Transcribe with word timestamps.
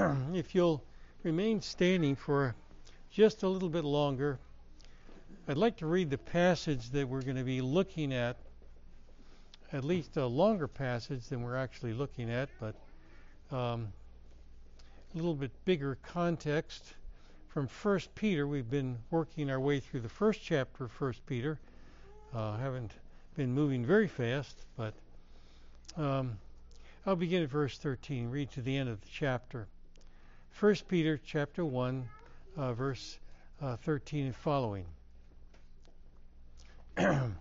if 0.34 0.54
you'll 0.54 0.82
remain 1.22 1.60
standing 1.60 2.16
for 2.16 2.54
just 3.10 3.42
a 3.42 3.48
little 3.48 3.68
bit 3.68 3.84
longer, 3.84 4.38
I'd 5.48 5.56
like 5.56 5.76
to 5.78 5.86
read 5.86 6.10
the 6.10 6.18
passage 6.18 6.90
that 6.90 7.08
we're 7.08 7.22
going 7.22 7.36
to 7.36 7.44
be 7.44 7.60
looking 7.60 8.12
at, 8.12 8.36
at 9.72 9.84
least 9.84 10.16
a 10.16 10.26
longer 10.26 10.68
passage 10.68 11.26
than 11.26 11.42
we're 11.42 11.56
actually 11.56 11.92
looking 11.92 12.30
at, 12.30 12.48
but 12.60 12.74
um, 13.54 13.92
a 15.12 15.16
little 15.16 15.34
bit 15.34 15.50
bigger 15.64 15.98
context 16.02 16.94
from 17.48 17.68
1 17.82 18.00
Peter. 18.14 18.46
We've 18.46 18.70
been 18.70 18.96
working 19.10 19.50
our 19.50 19.60
way 19.60 19.80
through 19.80 20.00
the 20.00 20.08
first 20.08 20.40
chapter 20.42 20.84
of 20.84 21.00
1 21.00 21.14
Peter. 21.26 21.58
Uh, 22.34 22.56
haven't 22.56 22.92
been 23.36 23.52
moving 23.52 23.84
very 23.84 24.08
fast, 24.08 24.56
but 24.76 24.94
um, 25.96 26.38
I'll 27.04 27.16
begin 27.16 27.42
at 27.42 27.48
verse 27.48 27.76
13, 27.76 28.30
read 28.30 28.50
to 28.52 28.62
the 28.62 28.76
end 28.76 28.88
of 28.88 29.00
the 29.00 29.08
chapter. 29.10 29.66
1 30.60 30.74
Peter 30.88 31.18
chapter 31.24 31.64
1, 31.64 32.06
uh, 32.58 32.74
verse 32.74 33.18
uh, 33.62 33.76
13 33.76 34.26
and 34.26 34.36
following. 34.36 34.84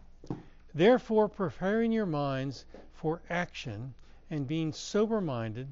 Therefore, 0.73 1.27
preparing 1.27 1.91
your 1.91 2.05
minds 2.05 2.63
for 2.93 3.21
action 3.29 3.93
and 4.29 4.47
being 4.47 4.71
sober 4.71 5.19
minded, 5.19 5.67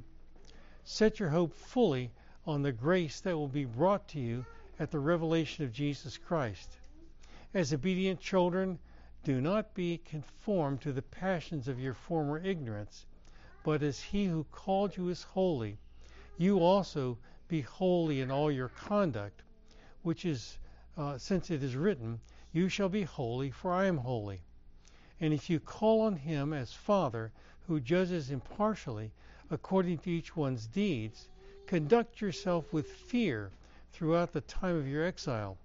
set 0.84 1.22
your 1.22 1.30
hope 1.30 1.54
fully 1.54 2.12
on 2.46 2.64
the 2.64 2.74
grace 2.74 3.22
that 3.22 3.38
will 3.38 3.48
be 3.48 3.64
brought 3.64 4.10
to 4.10 4.20
you 4.20 4.46
at 4.78 4.92
the 4.92 5.00
revelation 5.00 5.64
of 5.64 5.72
Jesus 5.72 6.18
Christ. 6.18 6.70
As 7.54 7.72
obedient 7.72 8.20
children, 8.20 8.78
do 9.24 9.40
not 9.40 9.74
be 9.74 10.00
conformed 10.00 10.82
to 10.82 10.92
the 10.92 11.02
passions 11.02 11.70
of 11.70 11.80
your 11.80 11.94
former 11.94 12.40
ignorance, 12.40 13.06
but 13.64 13.82
as 13.84 14.02
he 14.02 14.26
who 14.26 14.44
called 14.52 14.98
you 14.98 15.08
is 15.08 15.24
holy, 15.24 15.78
you 16.38 16.60
also 16.60 17.18
be 17.48 17.62
holy 17.62 18.20
in 18.20 18.30
all 18.30 18.52
your 18.52 18.68
conduct, 18.70 19.44
which 20.02 20.26
is, 20.26 20.60
uh, 20.98 21.18
since 21.18 21.50
it 21.50 21.64
is 21.64 21.76
written, 21.76 22.20
You 22.52 22.68
shall 22.68 22.90
be 22.90 23.04
holy, 23.04 23.52
for 23.52 23.72
I 23.72 23.86
am 23.86 23.98
holy. 23.98 24.42
And 25.20 25.34
if 25.34 25.50
you 25.50 25.60
call 25.60 26.02
on 26.02 26.18
him 26.18 26.52
as 26.52 26.74
Father, 26.74 27.32
who 27.68 27.80
judges 27.80 28.32
impartially 28.32 29.12
according 29.50 30.00
to 30.00 30.12
each 30.12 30.36
one's 30.36 30.68
deeds, 30.68 31.30
conduct 31.66 32.20
yourself 32.22 32.74
with 32.74 32.88
fear 32.88 33.52
throughout 33.92 34.34
the 34.34 34.42
time 34.42 34.76
of 34.76 34.88
your 34.88 35.04
exile, 35.04 35.58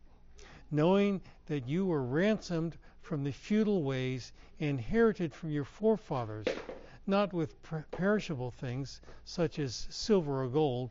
knowing 0.71 1.21
that 1.47 1.67
you 1.67 1.85
were 1.85 2.03
ransomed 2.03 2.77
from 3.01 3.25
the 3.25 3.33
futile 3.33 3.83
ways 3.83 4.33
inherited 4.59 5.35
from 5.35 5.51
your 5.51 5.65
forefathers, 5.65 6.59
not 7.07 7.33
with 7.33 7.57
perishable 7.91 8.51
things 8.51 9.01
such 9.25 9.59
as 9.59 9.89
silver 9.91 10.45
or 10.45 10.49
gold, 10.49 10.91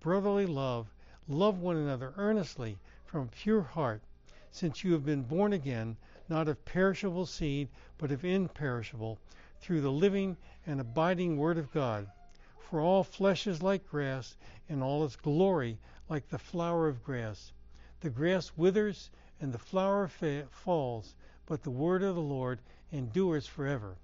brotherly 0.00 0.46
love, 0.46 0.94
love 1.26 1.58
one 1.58 1.76
another 1.76 2.14
earnestly 2.16 2.78
from 3.04 3.22
a 3.22 3.26
pure 3.26 3.62
heart, 3.62 4.00
since 4.50 4.84
you 4.84 4.92
have 4.92 5.04
been 5.04 5.22
born 5.22 5.52
again, 5.52 5.96
not 6.28 6.48
of 6.48 6.64
perishable 6.64 7.26
seed, 7.26 7.68
but 7.96 8.10
of 8.10 8.24
imperishable, 8.24 9.18
through 9.60 9.80
the 9.80 9.90
living 9.90 10.36
and 10.66 10.80
abiding 10.80 11.36
Word 11.36 11.58
of 11.58 11.72
God. 11.72 12.08
For 12.58 12.80
all 12.80 13.02
flesh 13.02 13.46
is 13.46 13.62
like 13.62 13.88
grass, 13.88 14.36
and 14.68 14.82
all 14.82 15.04
its 15.04 15.16
glory 15.16 15.78
like 16.08 16.28
the 16.28 16.38
flower 16.38 16.86
of 16.86 17.02
grass. 17.02 17.52
The 18.00 18.10
grass 18.10 18.52
withers, 18.56 19.10
and 19.40 19.52
the 19.52 19.58
flower 19.58 20.06
fa- 20.06 20.46
falls, 20.50 21.14
but 21.46 21.62
the 21.62 21.70
word 21.70 22.02
of 22.02 22.14
the 22.14 22.20
Lord 22.20 22.60
endures 22.92 23.46
forever. 23.46 23.96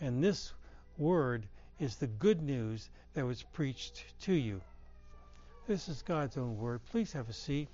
And 0.00 0.22
this 0.22 0.52
word 0.96 1.46
is 1.78 1.96
the 1.96 2.06
good 2.06 2.40
news 2.42 2.90
that 3.14 3.26
was 3.26 3.42
preached 3.42 4.04
to 4.22 4.32
you. 4.32 4.60
This 5.64 5.88
is 5.88 6.02
God's 6.02 6.36
own 6.36 6.58
word. 6.58 6.80
Please 6.90 7.12
have 7.12 7.28
a 7.28 7.32
seat. 7.32 7.68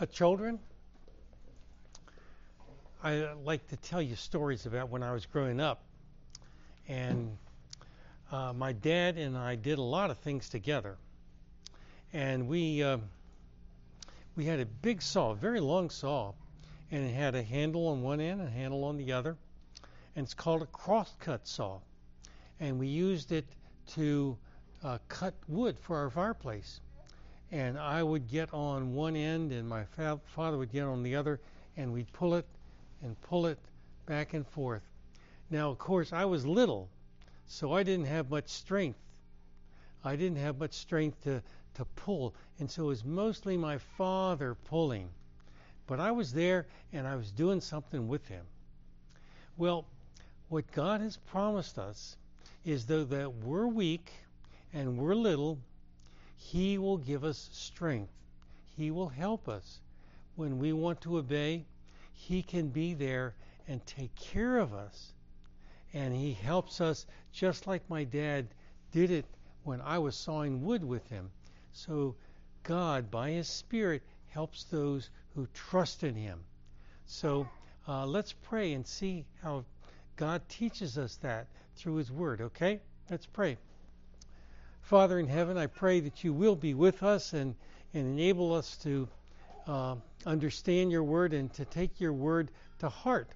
Uh, 0.00 0.06
children, 0.06 0.58
I 3.04 3.26
like 3.44 3.68
to 3.68 3.76
tell 3.76 4.00
you 4.00 4.16
stories 4.16 4.64
about 4.64 4.88
when 4.88 5.02
I 5.02 5.12
was 5.12 5.26
growing 5.26 5.60
up. 5.60 5.84
And 6.88 7.36
uh, 8.32 8.54
my 8.54 8.72
dad 8.72 9.18
and 9.18 9.36
I 9.36 9.56
did 9.56 9.78
a 9.78 9.82
lot 9.82 10.10
of 10.10 10.16
things 10.16 10.48
together 10.48 10.96
and 12.12 12.46
we 12.48 12.82
uh, 12.82 12.98
we 14.36 14.44
had 14.44 14.60
a 14.60 14.66
big 14.66 15.02
saw, 15.02 15.30
a 15.30 15.34
very 15.34 15.60
long 15.60 15.90
saw, 15.90 16.32
and 16.90 17.04
it 17.04 17.12
had 17.12 17.34
a 17.34 17.42
handle 17.42 17.88
on 17.88 18.02
one 18.02 18.20
end 18.20 18.40
and 18.40 18.48
a 18.48 18.52
handle 18.52 18.84
on 18.84 18.96
the 18.96 19.12
other, 19.12 19.36
and 20.16 20.24
it's 20.24 20.34
called 20.34 20.62
a 20.62 20.66
crosscut 20.66 21.46
saw, 21.46 21.78
and 22.60 22.78
we 22.78 22.86
used 22.86 23.32
it 23.32 23.46
to 23.94 24.36
uh, 24.84 24.98
cut 25.08 25.34
wood 25.48 25.76
for 25.80 25.96
our 25.96 26.10
fireplace. 26.10 26.80
And 27.50 27.78
I 27.78 28.02
would 28.02 28.28
get 28.28 28.52
on 28.54 28.94
one 28.94 29.14
end, 29.14 29.52
and 29.52 29.68
my 29.68 29.84
fa- 29.84 30.20
father 30.24 30.56
would 30.56 30.72
get 30.72 30.84
on 30.84 31.02
the 31.02 31.16
other, 31.16 31.38
and 31.76 31.92
we'd 31.92 32.10
pull 32.14 32.34
it 32.34 32.46
and 33.02 33.20
pull 33.22 33.46
it 33.46 33.58
back 34.06 34.32
and 34.32 34.46
forth. 34.46 34.82
Now, 35.50 35.70
of 35.70 35.76
course, 35.76 36.14
I 36.14 36.24
was 36.24 36.46
little, 36.46 36.88
so 37.46 37.72
I 37.72 37.82
didn't 37.82 38.06
have 38.06 38.30
much 38.30 38.48
strength. 38.48 38.98
I 40.02 40.16
didn't 40.16 40.38
have 40.38 40.58
much 40.58 40.72
strength 40.72 41.22
to 41.24 41.42
to 41.74 41.84
pull. 41.84 42.34
And 42.58 42.70
so 42.70 42.84
it 42.84 42.86
was 42.86 43.04
mostly 43.04 43.56
my 43.56 43.78
father 43.78 44.54
pulling. 44.54 45.08
But 45.86 46.00
I 46.00 46.10
was 46.12 46.32
there 46.32 46.66
and 46.92 47.06
I 47.06 47.16
was 47.16 47.30
doing 47.30 47.60
something 47.60 48.08
with 48.08 48.26
him. 48.28 48.44
Well, 49.56 49.84
what 50.48 50.70
God 50.72 51.00
has 51.00 51.16
promised 51.16 51.78
us 51.78 52.16
is 52.64 52.86
though 52.86 53.04
that 53.04 53.34
we're 53.34 53.66
weak 53.66 54.12
and 54.72 54.96
we're 54.96 55.14
little, 55.14 55.58
He 56.36 56.78
will 56.78 56.98
give 56.98 57.24
us 57.24 57.48
strength. 57.52 58.12
He 58.76 58.90
will 58.90 59.08
help 59.08 59.48
us. 59.48 59.80
When 60.36 60.58
we 60.58 60.72
want 60.72 61.00
to 61.02 61.18
obey, 61.18 61.66
He 62.12 62.42
can 62.42 62.68
be 62.68 62.94
there 62.94 63.34
and 63.68 63.84
take 63.86 64.14
care 64.14 64.58
of 64.58 64.72
us. 64.72 65.12
And 65.92 66.14
He 66.14 66.32
helps 66.32 66.80
us 66.80 67.06
just 67.32 67.66
like 67.66 67.88
my 67.90 68.04
dad 68.04 68.48
did 68.92 69.10
it 69.10 69.26
when 69.64 69.80
I 69.80 69.98
was 69.98 70.16
sawing 70.16 70.64
wood 70.64 70.84
with 70.84 71.08
him. 71.08 71.30
So 71.72 72.14
God, 72.62 73.10
by 73.10 73.30
His 73.30 73.48
Spirit, 73.48 74.02
helps 74.28 74.64
those 74.64 75.10
who 75.34 75.46
trust 75.54 76.04
in 76.04 76.14
Him. 76.14 76.40
So 77.06 77.48
uh, 77.88 78.06
let's 78.06 78.32
pray 78.32 78.72
and 78.72 78.86
see 78.86 79.24
how 79.42 79.64
God 80.16 80.48
teaches 80.48 80.98
us 80.98 81.16
that 81.16 81.48
through 81.76 81.96
His 81.96 82.10
Word, 82.10 82.40
okay? 82.40 82.80
Let's 83.10 83.26
pray. 83.26 83.56
Father 84.82 85.18
in 85.18 85.26
heaven, 85.26 85.56
I 85.56 85.66
pray 85.66 86.00
that 86.00 86.24
you 86.24 86.32
will 86.32 86.56
be 86.56 86.74
with 86.74 87.02
us 87.02 87.32
and, 87.32 87.54
and 87.94 88.06
enable 88.06 88.52
us 88.52 88.76
to 88.78 89.08
uh, 89.66 89.96
understand 90.26 90.90
your 90.90 91.04
Word 91.04 91.32
and 91.32 91.52
to 91.54 91.64
take 91.64 92.00
your 92.00 92.12
Word 92.12 92.50
to 92.80 92.88
heart, 92.88 93.30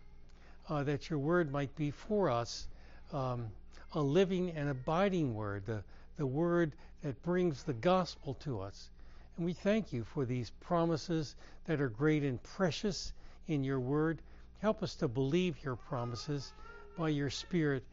uh, 0.68 0.82
that 0.84 1.08
your 1.08 1.18
Word 1.18 1.50
might 1.50 1.74
be 1.76 1.90
for 1.90 2.30
us 2.30 2.68
um, 3.12 3.48
a 3.92 4.00
living 4.00 4.50
and 4.50 4.68
abiding 4.68 5.34
Word, 5.34 5.66
the, 5.66 5.82
the 6.16 6.26
Word 6.26 6.72
that 7.02 7.22
brings 7.22 7.62
the 7.62 7.72
gospel 7.72 8.34
to 8.34 8.60
us. 8.60 8.90
And 9.36 9.44
we 9.44 9.52
thank 9.52 9.92
you 9.92 10.04
for 10.04 10.24
these 10.24 10.50
promises 10.60 11.36
that 11.66 11.80
are 11.80 11.88
great 11.88 12.22
and 12.22 12.42
precious 12.42 13.12
in 13.48 13.64
your 13.64 13.80
word. 13.80 14.22
Help 14.60 14.82
us 14.82 14.94
to 14.96 15.08
believe 15.08 15.62
your 15.62 15.76
promises 15.76 16.52
by 16.96 17.10
your 17.10 17.30
Spirit 17.30 17.84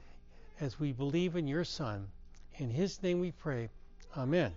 as 0.61 0.79
we 0.79 0.93
believe 0.93 1.35
in 1.35 1.47
your 1.47 1.65
Son. 1.65 2.07
In 2.57 2.69
his 2.69 3.01
name 3.03 3.19
we 3.19 3.31
pray. 3.31 3.69
Amen. 4.15 4.53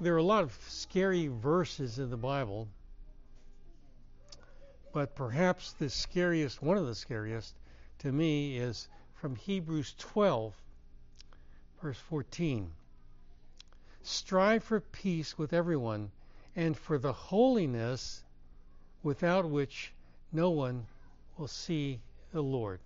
There 0.00 0.14
are 0.14 0.18
a 0.18 0.22
lot 0.22 0.44
of 0.44 0.58
scary 0.68 1.28
verses 1.28 1.98
in 1.98 2.10
the 2.10 2.16
Bible. 2.16 2.68
But 4.92 5.14
perhaps 5.14 5.72
the 5.72 5.88
scariest, 5.88 6.62
one 6.62 6.76
of 6.76 6.86
the 6.86 6.94
scariest 6.94 7.54
to 8.00 8.10
me, 8.10 8.56
is 8.56 8.88
from 9.14 9.36
Hebrews 9.36 9.94
12, 9.98 10.54
verse 11.80 11.98
14. 11.98 12.72
Strive 14.02 14.64
for 14.64 14.80
peace 14.80 15.38
with 15.38 15.52
everyone 15.52 16.10
and 16.56 16.76
for 16.76 16.98
the 16.98 17.12
holiness 17.12 18.24
without 19.02 19.48
which 19.48 19.92
no 20.32 20.50
one 20.50 20.86
will 21.36 21.48
see 21.48 22.00
the 22.32 22.42
Lord. 22.42 22.80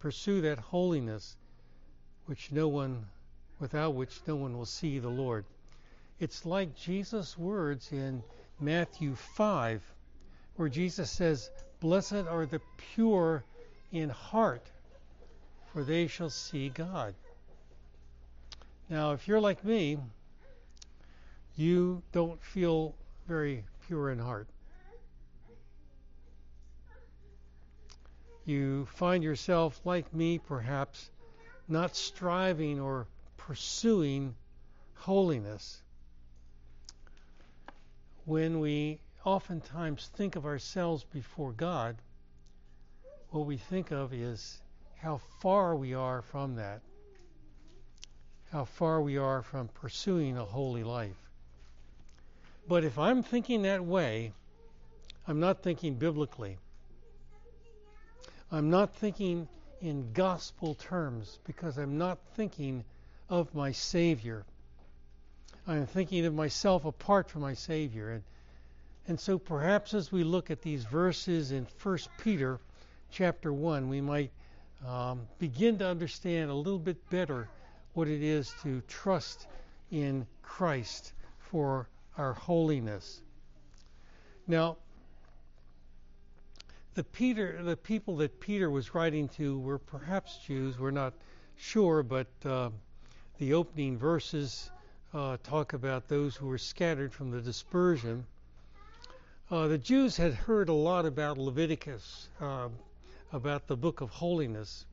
Pursue 0.00 0.40
that 0.40 0.58
holiness 0.58 1.36
which 2.26 2.52
no 2.52 2.68
one 2.68 3.06
without 3.58 3.94
which 3.94 4.20
no 4.26 4.36
one 4.36 4.56
will 4.56 4.66
see 4.66 4.98
the 4.98 5.08
Lord. 5.08 5.44
It's 6.20 6.44
like 6.44 6.74
Jesus' 6.74 7.38
words 7.38 7.92
in 7.92 8.22
Matthew 8.60 9.14
5 9.14 9.82
where 10.56 10.68
Jesus 10.68 11.10
says, 11.10 11.50
"Blessed 11.78 12.26
are 12.26 12.44
the 12.44 12.60
pure 12.76 13.44
in 13.92 14.10
heart, 14.10 14.68
for 15.72 15.84
they 15.84 16.08
shall 16.08 16.30
see 16.30 16.70
God." 16.70 17.14
Now, 18.88 19.12
if 19.12 19.28
you're 19.28 19.40
like 19.40 19.62
me, 19.64 19.98
you 21.54 22.02
don't 22.10 22.42
feel 22.42 22.94
very 23.26 23.64
pure 23.86 24.10
in 24.10 24.18
heart. 24.18 24.48
You 28.44 28.86
find 28.86 29.22
yourself, 29.22 29.80
like 29.84 30.12
me 30.12 30.38
perhaps, 30.38 31.10
not 31.68 31.94
striving 31.94 32.80
or 32.80 33.06
pursuing 33.36 34.34
holiness. 34.94 35.82
When 38.28 38.60
we 38.60 38.98
oftentimes 39.24 40.10
think 40.14 40.36
of 40.36 40.44
ourselves 40.44 41.02
before 41.02 41.52
God, 41.52 41.96
what 43.30 43.46
we 43.46 43.56
think 43.56 43.90
of 43.90 44.12
is 44.12 44.60
how 44.98 45.22
far 45.40 45.74
we 45.74 45.94
are 45.94 46.20
from 46.20 46.56
that, 46.56 46.82
how 48.52 48.66
far 48.66 49.00
we 49.00 49.16
are 49.16 49.40
from 49.40 49.68
pursuing 49.68 50.36
a 50.36 50.44
holy 50.44 50.84
life. 50.84 51.16
But 52.68 52.84
if 52.84 52.98
I'm 52.98 53.22
thinking 53.22 53.62
that 53.62 53.82
way, 53.82 54.32
I'm 55.26 55.40
not 55.40 55.62
thinking 55.62 55.94
biblically. 55.94 56.58
I'm 58.52 58.68
not 58.68 58.94
thinking 58.94 59.48
in 59.80 60.12
gospel 60.12 60.74
terms 60.74 61.38
because 61.44 61.78
I'm 61.78 61.96
not 61.96 62.18
thinking 62.34 62.84
of 63.30 63.54
my 63.54 63.72
Savior. 63.72 64.44
I'm 65.68 65.84
thinking 65.84 66.24
of 66.24 66.32
myself 66.32 66.86
apart 66.86 67.28
from 67.28 67.42
my 67.42 67.52
Savior. 67.52 68.12
And, 68.12 68.22
and 69.06 69.20
so 69.20 69.38
perhaps 69.38 69.92
as 69.92 70.10
we 70.10 70.24
look 70.24 70.50
at 70.50 70.62
these 70.62 70.84
verses 70.84 71.52
in 71.52 71.66
1 71.82 71.98
Peter 72.22 72.58
chapter 73.10 73.52
1, 73.52 73.86
we 73.86 74.00
might 74.00 74.30
um, 74.86 75.20
begin 75.38 75.76
to 75.78 75.86
understand 75.86 76.50
a 76.50 76.54
little 76.54 76.78
bit 76.78 76.96
better 77.10 77.48
what 77.92 78.08
it 78.08 78.22
is 78.22 78.54
to 78.62 78.80
trust 78.88 79.46
in 79.90 80.26
Christ 80.40 81.12
for 81.38 81.86
our 82.16 82.32
holiness. 82.32 83.20
Now, 84.46 84.78
the 86.94 87.04
Peter, 87.04 87.62
the 87.62 87.76
people 87.76 88.16
that 88.16 88.40
Peter 88.40 88.70
was 88.70 88.94
writing 88.94 89.28
to 89.36 89.58
were 89.60 89.78
perhaps 89.78 90.38
Jews. 90.38 90.78
We're 90.78 90.92
not 90.92 91.12
sure, 91.58 92.02
but 92.02 92.28
uh, 92.46 92.70
the 93.38 93.52
opening 93.52 93.98
verses 93.98 94.70
uh, 95.14 95.36
talk 95.42 95.72
about 95.72 96.08
those 96.08 96.36
who 96.36 96.46
were 96.46 96.58
scattered 96.58 97.12
from 97.12 97.30
the 97.30 97.40
dispersion. 97.40 98.26
Uh, 99.50 99.66
the 99.66 99.78
Jews 99.78 100.16
had 100.16 100.34
heard 100.34 100.68
a 100.68 100.74
lot 100.74 101.06
about 101.06 101.38
Leviticus, 101.38 102.28
um, 102.40 102.72
about 103.32 103.66
the 103.66 103.76
book 103.76 104.02
of 104.02 104.10
holiness. 104.10 104.84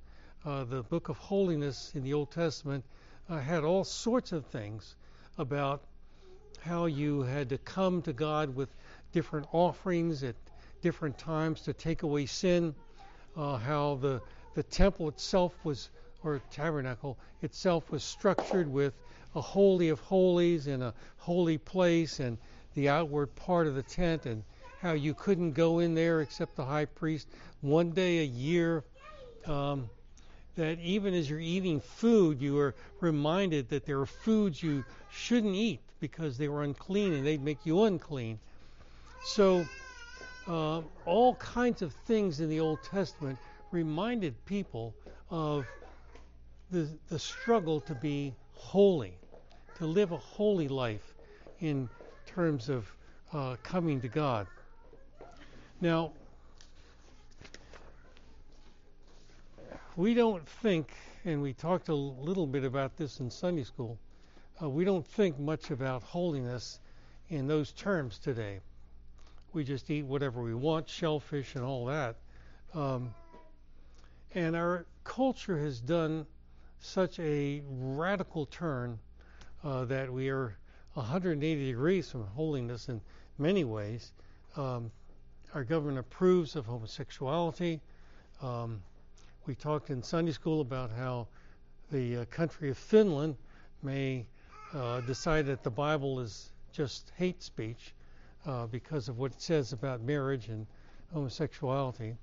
Uh, 0.45 0.63
the 0.63 0.83
book 0.83 1.09
of 1.09 1.17
holiness 1.17 1.91
in 1.95 2.03
the 2.03 2.13
Old 2.13 2.31
Testament 2.31 2.85
uh, 3.29 3.39
had 3.39 3.63
all 3.63 3.83
sorts 3.83 4.31
of 4.31 4.45
things 4.45 4.95
about 5.37 5.81
how 6.61 6.85
you 6.85 7.21
had 7.21 7.49
to 7.49 7.57
come 7.57 8.01
to 8.03 8.13
God 8.13 8.55
with 8.55 8.69
different 9.11 9.47
offerings 9.51 10.23
at 10.23 10.35
different 10.81 11.17
times 11.17 11.61
to 11.61 11.73
take 11.73 12.03
away 12.03 12.25
sin, 12.25 12.73
uh, 13.35 13.57
how 13.57 13.95
the, 13.95 14.21
the 14.53 14.63
temple 14.63 15.09
itself 15.09 15.53
was, 15.65 15.89
or 16.23 16.39
tabernacle 16.51 17.17
itself 17.41 17.91
was 17.91 18.03
structured 18.03 18.71
with 18.71 18.93
a 19.35 19.41
holy 19.41 19.89
of 19.89 19.99
holies 19.99 20.67
and 20.67 20.81
a 20.81 20.93
holy 21.17 21.57
place 21.57 22.19
and 22.19 22.37
the 22.73 22.89
outward 22.89 23.33
part 23.35 23.67
of 23.67 23.75
the 23.75 23.83
tent, 23.83 24.25
and 24.25 24.43
how 24.81 24.93
you 24.93 25.13
couldn't 25.13 25.53
go 25.53 25.79
in 25.79 25.95
there 25.95 26.21
except 26.21 26.55
the 26.55 26.65
high 26.65 26.85
priest 26.85 27.27
one 27.61 27.91
day 27.91 28.19
a 28.19 28.25
year. 28.25 28.83
Um, 29.45 29.89
that 30.55 30.79
even 30.79 31.13
as 31.13 31.29
you're 31.29 31.39
eating 31.39 31.81
food, 31.81 32.41
you 32.41 32.57
are 32.57 32.73
reminded 33.01 33.69
that 33.69 33.85
there 33.85 33.99
are 33.99 34.05
foods 34.05 34.63
you 34.63 34.83
shouldn't 35.11 35.55
eat 35.55 35.81
because 35.99 36.37
they 36.37 36.47
were 36.47 36.63
unclean 36.63 37.13
and 37.13 37.25
they'd 37.25 37.43
make 37.43 37.65
you 37.65 37.83
unclean. 37.83 38.39
So, 39.23 39.65
uh, 40.47 40.81
all 41.05 41.35
kinds 41.35 41.81
of 41.81 41.93
things 42.05 42.39
in 42.39 42.49
the 42.49 42.59
Old 42.59 42.83
Testament 42.83 43.37
reminded 43.71 44.33
people 44.45 44.93
of 45.29 45.65
the, 46.71 46.87
the 47.09 47.19
struggle 47.19 47.81
to 47.81 47.95
be 47.95 48.33
holy, 48.53 49.17
to 49.75 49.85
live 49.85 50.11
a 50.11 50.17
holy 50.17 50.67
life 50.67 51.13
in 51.59 51.89
terms 52.25 52.69
of 52.69 52.91
uh, 53.33 53.55
coming 53.63 53.99
to 54.01 54.07
God. 54.07 54.47
Now, 55.81 56.11
we 59.95 60.13
don't 60.13 60.47
think, 60.47 60.93
and 61.25 61.41
we 61.41 61.53
talked 61.53 61.89
a 61.89 61.95
little 61.95 62.47
bit 62.47 62.63
about 62.63 62.95
this 62.97 63.19
in 63.19 63.29
Sunday 63.29 63.63
school, 63.63 63.97
uh, 64.61 64.69
we 64.69 64.85
don't 64.85 65.05
think 65.05 65.37
much 65.37 65.71
about 65.71 66.01
holiness 66.03 66.79
in 67.29 67.47
those 67.47 67.71
terms 67.73 68.19
today. 68.19 68.59
We 69.53 69.63
just 69.63 69.89
eat 69.89 70.05
whatever 70.05 70.41
we 70.41 70.53
want, 70.53 70.87
shellfish 70.87 71.55
and 71.55 71.63
all 71.63 71.85
that. 71.85 72.15
Um, 72.73 73.13
and 74.33 74.55
our 74.55 74.85
culture 75.03 75.57
has 75.57 75.79
done 75.79 76.25
such 76.79 77.19
a 77.19 77.61
radical 77.67 78.45
turn 78.45 78.99
uh, 79.65 79.83
that 79.85 80.11
we 80.13 80.29
are 80.29 80.55
180 80.93 81.65
degrees 81.65 82.09
from 82.11 82.25
holiness 82.27 82.87
in 82.87 83.01
many 83.37 83.63
ways. 83.63 84.13
Um, 84.55 84.91
our 85.53 85.63
government 85.63 85.97
approves 85.97 86.55
of 86.55 86.65
homosexuality. 86.65 87.81
Um, 88.41 88.81
we 89.47 89.55
talked 89.55 89.89
in 89.89 90.03
Sunday 90.03 90.31
school 90.31 90.61
about 90.61 90.91
how 90.91 91.27
the 91.91 92.17
uh, 92.17 92.25
country 92.25 92.69
of 92.69 92.77
Finland 92.77 93.35
may 93.81 94.27
uh, 94.73 95.01
decide 95.01 95.47
that 95.47 95.63
the 95.63 95.69
Bible 95.69 96.19
is 96.19 96.51
just 96.71 97.11
hate 97.17 97.41
speech 97.41 97.93
uh, 98.45 98.67
because 98.67 99.09
of 99.09 99.17
what 99.17 99.31
it 99.31 99.41
says 99.41 99.73
about 99.73 100.01
marriage 100.01 100.47
and 100.47 100.67
homosexuality. 101.11 102.15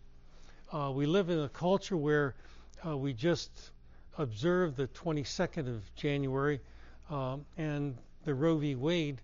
Uh, 0.72 0.92
we 0.94 1.06
live 1.06 1.28
in 1.28 1.40
a 1.40 1.48
culture 1.48 1.96
where 1.96 2.34
uh, 2.86 2.96
we 2.96 3.12
just 3.12 3.72
observed 4.18 4.76
the 4.76 4.86
22nd 4.88 5.68
of 5.68 5.82
January 5.96 6.60
um, 7.12 7.44
and 7.56 7.96
the 8.24 8.34
Roe 8.34 8.56
v. 8.56 8.74
Wade 8.74 9.20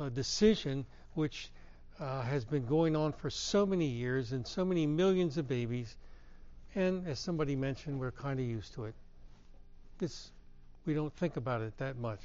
uh, 0.00 0.08
decision, 0.08 0.86
which 1.14 1.50
has 1.98 2.44
been 2.44 2.66
going 2.66 2.96
on 2.96 3.12
for 3.12 3.30
so 3.30 3.64
many 3.64 3.86
years 3.86 4.32
and 4.32 4.44
so 4.44 4.64
many 4.64 4.86
millions 4.88 5.38
of 5.38 5.46
babies 5.46 5.94
and 6.74 7.06
as 7.06 7.18
somebody 7.18 7.54
mentioned, 7.54 8.00
we're 8.00 8.12
kind 8.12 8.40
of 8.40 8.46
used 8.46 8.74
to 8.74 8.84
it. 8.84 8.94
It's, 10.00 10.30
we 10.86 10.94
don't 10.94 11.14
think 11.16 11.36
about 11.36 11.60
it 11.60 11.76
that 11.78 11.98
much. 11.98 12.20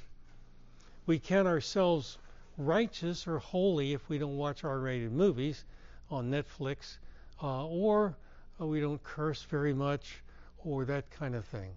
We 1.05 1.19
count 1.19 1.47
ourselves 1.47 2.17
righteous 2.57 3.27
or 3.27 3.39
holy 3.39 3.93
if 3.93 4.07
we 4.09 4.17
don't 4.17 4.37
watch 4.37 4.63
R 4.63 4.79
rated 4.79 5.11
movies 5.11 5.65
on 6.09 6.31
Netflix, 6.31 6.97
uh, 7.43 7.65
or 7.67 8.15
uh, 8.59 8.65
we 8.65 8.79
don't 8.79 9.03
curse 9.03 9.43
very 9.43 9.73
much, 9.73 10.21
or 10.63 10.85
that 10.85 11.09
kind 11.11 11.35
of 11.35 11.45
thing. 11.45 11.71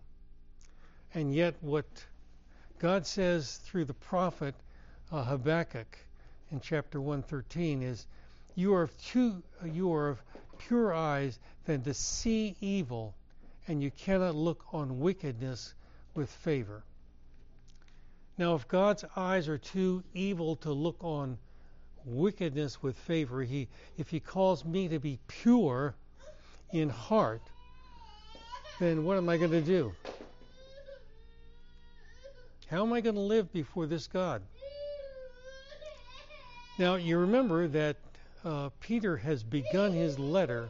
And 1.12 1.34
yet, 1.34 1.56
what 1.60 1.86
God 2.80 3.06
says 3.06 3.58
through 3.58 3.84
the 3.84 3.94
prophet 3.94 4.54
uh, 5.12 5.22
Habakkuk 5.22 5.98
in 6.50 6.60
chapter 6.60 6.98
113 6.98 7.82
is, 7.82 8.06
"You 8.54 8.74
are 8.74 8.82
of 8.82 8.98
too, 8.98 9.42
you 9.64 9.92
are 9.92 10.08
of 10.08 10.22
pure 10.56 10.94
eyes 10.94 11.38
than 11.66 11.82
to 11.82 11.92
see 11.92 12.56
evil, 12.60 13.14
and 13.68 13.82
you 13.82 13.90
cannot 13.90 14.34
look 14.34 14.64
on 14.72 14.98
wickedness 14.98 15.74
with 16.14 16.30
favor. 16.30 16.82
Now, 18.38 18.54
if 18.54 18.66
God's 18.66 19.04
eyes 19.14 19.46
are 19.48 19.58
too 19.58 20.02
evil 20.14 20.56
to 20.56 20.72
look 20.72 20.96
on 21.04 21.36
wickedness 22.06 22.82
with 22.82 22.96
favor, 22.96 23.42
he, 23.42 23.68
if 23.98 24.08
He 24.08 24.20
calls 24.20 24.64
me 24.64 24.88
to 24.88 24.98
be 24.98 25.18
pure 25.28 25.94
in 26.72 26.88
heart, 26.88 27.42
then 28.78 29.04
what 29.04 29.18
am 29.18 29.28
I 29.28 29.36
going 29.36 29.50
to 29.50 29.60
do? 29.60 29.92
How 32.70 32.84
am 32.84 32.92
I 32.92 33.00
going 33.00 33.16
to 33.16 33.20
live 33.20 33.52
before 33.52 33.86
this 33.86 34.06
God? 34.06 34.42
Now, 36.78 36.94
you 36.94 37.18
remember 37.18 37.66
that 37.66 37.96
uh, 38.44 38.68
Peter 38.78 39.16
has 39.16 39.42
begun 39.42 39.92
his 39.92 40.20
letter 40.20 40.68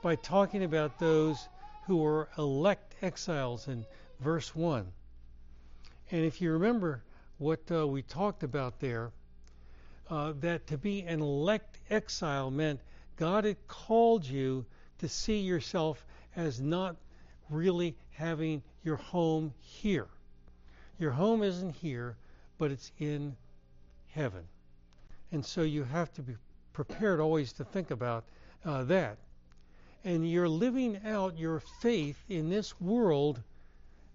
by 0.00 0.14
talking 0.14 0.62
about 0.62 1.00
those 1.00 1.48
who 1.88 2.06
are 2.06 2.28
elect 2.38 2.94
exiles 3.02 3.66
in 3.66 3.84
verse 4.20 4.54
1. 4.54 4.86
And 6.12 6.24
if 6.24 6.40
you 6.40 6.52
remember 6.52 7.02
what 7.38 7.68
uh, 7.68 7.84
we 7.88 8.02
talked 8.02 8.44
about 8.44 8.78
there, 8.78 9.10
uh, 10.08 10.34
that 10.38 10.68
to 10.68 10.78
be 10.78 11.02
an 11.02 11.20
elect 11.20 11.80
exile 11.90 12.52
meant 12.52 12.78
God 13.16 13.42
had 13.42 13.56
called 13.66 14.24
you 14.24 14.64
to 14.98 15.08
see 15.08 15.40
yourself 15.40 16.06
as 16.36 16.60
not 16.60 16.94
really 17.50 17.96
having 18.12 18.62
your 18.84 18.96
home 18.96 19.52
here. 19.60 20.06
Your 20.98 21.10
home 21.10 21.42
isn't 21.42 21.74
here, 21.74 22.16
but 22.58 22.70
it's 22.70 22.92
in 22.98 23.36
heaven. 24.08 24.44
And 25.32 25.44
so 25.44 25.62
you 25.62 25.84
have 25.84 26.12
to 26.14 26.22
be 26.22 26.34
prepared 26.72 27.20
always 27.20 27.52
to 27.54 27.64
think 27.64 27.90
about 27.90 28.24
uh, 28.64 28.84
that. 28.84 29.18
And 30.04 30.30
you're 30.30 30.48
living 30.48 31.00
out 31.04 31.38
your 31.38 31.60
faith 31.80 32.22
in 32.28 32.48
this 32.48 32.78
world 32.80 33.42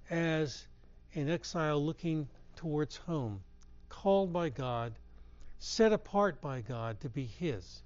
as 0.10 0.68
an 1.16 1.30
exile 1.30 1.84
looking 1.84 2.28
towards 2.56 2.98
home, 2.98 3.42
called 3.90 4.32
by 4.32 4.50
God, 4.50 4.94
set 5.58 5.92
apart 5.92 6.40
by 6.42 6.62
God 6.62 7.00
to 7.02 7.10
be 7.10 7.26
His. 7.26 7.82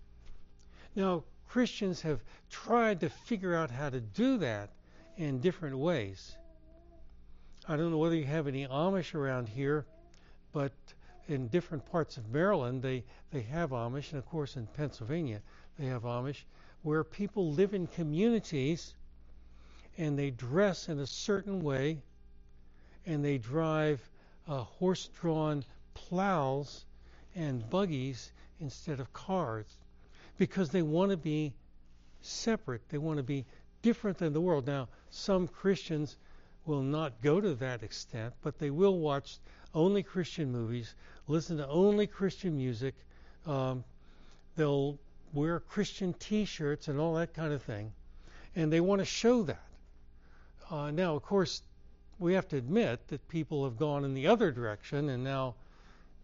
Now, 0.95 1.23
Christians 1.47 2.01
have 2.01 2.21
tried 2.49 2.99
to 2.99 3.09
figure 3.09 3.55
out 3.55 3.71
how 3.71 3.89
to 3.89 4.01
do 4.01 4.37
that 4.37 4.69
in 5.17 5.39
different 5.39 5.77
ways. 5.77 6.35
I 7.67 7.77
don't 7.77 7.91
know 7.91 7.97
whether 7.97 8.15
you 8.15 8.25
have 8.25 8.47
any 8.47 8.67
Amish 8.67 9.15
around 9.15 9.47
here, 9.47 9.85
but 10.51 10.73
in 11.27 11.47
different 11.47 11.85
parts 11.85 12.17
of 12.17 12.29
Maryland 12.29 12.81
they, 12.81 13.03
they 13.31 13.41
have 13.41 13.69
Amish, 13.69 14.11
and 14.11 14.19
of 14.19 14.25
course 14.25 14.57
in 14.57 14.67
Pennsylvania 14.67 15.41
they 15.79 15.85
have 15.85 16.03
Amish, 16.03 16.43
where 16.81 17.03
people 17.03 17.51
live 17.51 17.73
in 17.73 17.87
communities 17.87 18.93
and 19.97 20.19
they 20.19 20.31
dress 20.31 20.89
in 20.89 20.99
a 20.99 21.07
certain 21.07 21.61
way 21.61 21.99
and 23.05 23.23
they 23.23 23.37
drive 23.37 24.01
uh, 24.47 24.59
horse 24.59 25.09
drawn 25.19 25.63
plows 25.93 26.85
and 27.35 27.69
buggies 27.69 28.31
instead 28.59 28.99
of 28.99 29.11
cars 29.13 29.65
because 30.37 30.69
they 30.69 30.81
want 30.81 31.11
to 31.11 31.17
be 31.17 31.53
separate. 32.21 32.81
They 32.89 32.97
want 32.97 33.17
to 33.17 33.23
be 33.23 33.45
different 33.81 34.17
than 34.17 34.33
the 34.33 34.41
world. 34.41 34.67
Now, 34.67 34.89
some 35.09 35.47
Christians 35.47 36.17
will 36.65 36.81
not 36.81 37.21
go 37.21 37.41
to 37.41 37.55
that 37.55 37.83
extent, 37.83 38.33
but 38.41 38.57
they 38.57 38.69
will 38.69 38.97
watch 38.99 39.37
only 39.73 40.03
Christian 40.03 40.51
movies, 40.51 40.95
listen 41.27 41.57
to 41.57 41.67
only 41.67 42.07
Christian 42.07 42.55
music. 42.55 42.95
Um, 43.45 43.83
they'll 44.55 44.97
wear 45.33 45.59
Christian 45.59 46.13
T-shirts 46.13 46.87
and 46.87 46.99
all 46.99 47.15
that 47.15 47.33
kind 47.33 47.53
of 47.53 47.61
thing, 47.63 47.91
and 48.55 48.71
they 48.71 48.79
want 48.79 48.99
to 48.99 49.05
show 49.05 49.43
that. 49.43 49.65
Uh, 50.69 50.91
now, 50.91 51.15
of 51.15 51.23
course, 51.23 51.63
we 52.19 52.33
have 52.33 52.47
to 52.49 52.57
admit 52.57 53.07
that 53.07 53.27
people 53.27 53.63
have 53.63 53.77
gone 53.77 54.05
in 54.05 54.13
the 54.13 54.27
other 54.27 54.51
direction, 54.51 55.09
and 55.09 55.23
now 55.23 55.55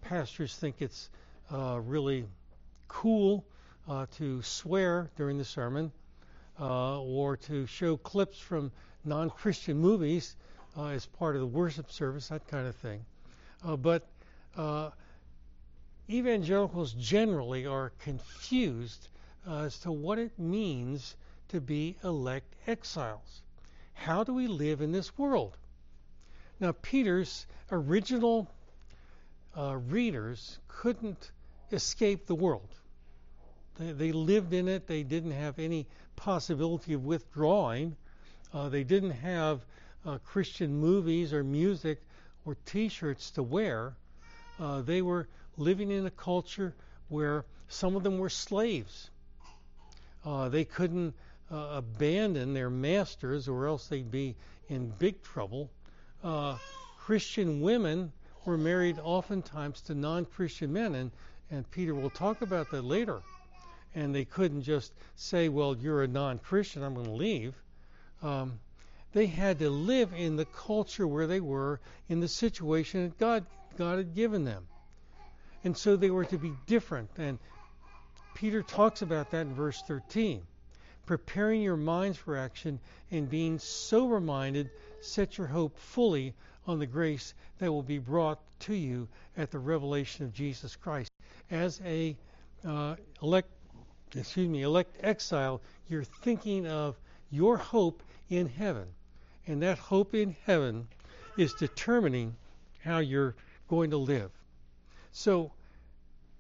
pastors 0.02 0.56
think 0.56 0.76
it's 0.80 1.10
uh, 1.52 1.80
really 1.84 2.26
cool 2.88 3.46
uh, 3.88 4.06
to 4.18 4.42
swear 4.44 5.10
during 5.18 5.38
the 5.38 5.46
sermon 5.46 5.92
uh, 6.60 7.02
or 7.02 7.38
to 7.38 7.66
show 7.66 7.98
clips 7.98 8.38
from 8.38 8.72
non 9.04 9.30
Christian 9.30 9.78
movies 9.78 10.36
uh, 10.78 10.88
as 10.88 11.06
part 11.06 11.36
of 11.36 11.42
the 11.42 11.48
worship 11.48 11.92
service, 11.92 12.30
that 12.30 12.48
kind 12.48 12.68
of 12.68 12.76
thing. 12.76 13.06
Uh, 13.66 13.76
but 13.76 14.08
uh, 14.56 14.90
evangelicals 16.10 16.94
generally 16.94 17.66
are 17.66 17.92
confused 18.00 19.10
as 19.48 19.80
to 19.80 19.92
what 19.92 20.20
it 20.20 20.38
means 20.38 21.16
to 21.50 21.60
be 21.60 21.98
elect 22.04 22.56
exiles. 22.68 23.42
How 23.94 24.24
do 24.24 24.34
we 24.34 24.48
live 24.48 24.82
in 24.82 24.92
this 24.92 25.18
world? 25.18 25.58
Now, 26.60 26.74
Peter's 26.82 27.46
original 27.72 28.50
uh, 29.58 29.78
readers 29.78 30.60
couldn't 30.68 31.32
escape 31.72 32.26
the 32.26 32.36
world. 32.36 32.70
They, 33.78 33.92
they, 33.92 34.12
lived 34.12 34.54
in 34.54 34.68
it. 34.68 34.88
They 34.88 35.04
didn't 35.04 35.32
have 35.32 35.60
any 35.60 35.88
possibility 36.16 36.94
of 36.94 37.06
withdrawing. 37.06 37.96
Uh, 38.54 38.70
they 38.70 38.84
didn't 38.84 39.12
have 39.12 39.62
uh, 40.06 40.18
Christian 40.26 40.80
movies 40.80 41.34
or 41.34 41.44
music 41.44 42.02
or 42.46 42.56
T-shirts 42.66 43.32
to 43.32 43.44
wear. 43.44 43.94
Uh, 44.60 44.82
they 44.82 45.02
were 45.02 45.28
living 45.58 45.92
in 45.92 46.06
a 46.06 46.12
culture 46.12 46.74
where 47.10 47.46
some 47.68 47.96
of 47.96 48.04
them 48.04 48.18
were 48.18 48.30
slaves. 48.30 49.10
Uh, 50.26 50.50
they 50.50 50.66
couldn't 50.66 51.14
uh, 51.52 51.56
abandon 51.78 52.54
their 52.54 52.70
masters, 52.70 53.48
or 53.48 53.68
else 53.68 53.88
they'd 53.88 54.12
be 54.12 54.36
in 54.68 54.90
big 55.00 55.22
trouble. 55.24 55.70
Uh, 56.24 56.58
Christian 56.98 57.62
women 57.62 58.12
were 58.46 58.58
married 58.58 59.00
oftentimes 59.00 59.82
to 59.82 59.96
non-Christian 59.96 60.72
men, 60.74 60.96
and 60.96 61.12
and 61.52 61.70
Peter 61.72 61.96
will 61.96 62.12
talk 62.12 62.44
about 62.44 62.70
that 62.70 62.84
later 62.84 63.22
and 63.96 64.14
they 64.14 64.26
couldn't 64.26 64.62
just 64.62 64.94
say, 65.16 65.50
well, 65.50 65.76
you're 65.76 66.04
a 66.04 66.08
non 66.08 66.40
Christian, 66.40 66.84
I'm 66.84 66.94
going 66.94 67.06
to 67.06 67.12
leave. 67.12 67.56
Um, 68.22 68.60
they 69.14 69.26
had 69.26 69.60
to 69.60 69.70
live 69.70 70.14
in 70.14 70.36
the 70.36 70.46
culture 70.46 71.08
where 71.08 71.28
they 71.28 71.40
were, 71.40 71.80
in 72.08 72.20
the 72.20 72.28
situation 72.28 73.04
that 73.04 73.18
God, 73.18 73.46
God 73.78 73.98
had 73.98 74.16
given 74.16 74.44
them. 74.44 74.68
And 75.64 75.76
so 75.76 75.96
they 75.96 76.10
were 76.10 76.26
to 76.26 76.38
be 76.38 76.54
different. 76.68 77.10
And 77.18 77.40
Peter 78.36 78.62
talks 78.62 79.02
about 79.02 79.32
that 79.32 79.42
in 79.42 79.54
verse 79.54 79.82
13. 79.88 80.42
Preparing 81.06 81.62
your 81.62 81.78
minds 81.78 82.18
for 82.18 82.38
action 82.38 82.80
and 83.10 83.30
being 83.30 83.58
sober 83.58 84.20
minded, 84.20 84.70
set 85.02 85.38
your 85.38 85.48
hope 85.48 85.78
fully 85.78 86.36
on 86.68 86.78
the 86.78 86.86
grace 86.86 87.34
that 87.58 87.72
will 87.72 87.84
be 87.84 87.98
brought 87.98 88.40
to 88.60 88.76
you 88.76 89.08
at 89.36 89.50
the 89.50 89.58
revelation 89.58 90.24
of 90.24 90.34
Jesus 90.34 90.76
Christ. 90.76 91.10
As 91.50 91.82
a 91.84 92.16
uh, 92.64 92.96
elect 93.24 93.50
excuse 94.16 94.48
me, 94.48 94.64
elect 94.64 94.98
exile, 95.02 95.62
you're 95.88 96.04
thinking 96.04 96.66
of 96.68 97.00
your 97.30 97.58
hope 97.58 98.02
in 98.30 98.48
heaven. 98.48 98.88
And 99.48 99.62
that 99.64 99.78
hope 99.78 100.14
in 100.14 100.36
heaven 100.46 100.88
is 101.38 101.54
determining 101.54 102.36
how 102.84 103.00
you're 103.00 103.36
going 103.68 103.92
to 103.92 103.98
live. 103.98 104.32
So, 105.12 105.52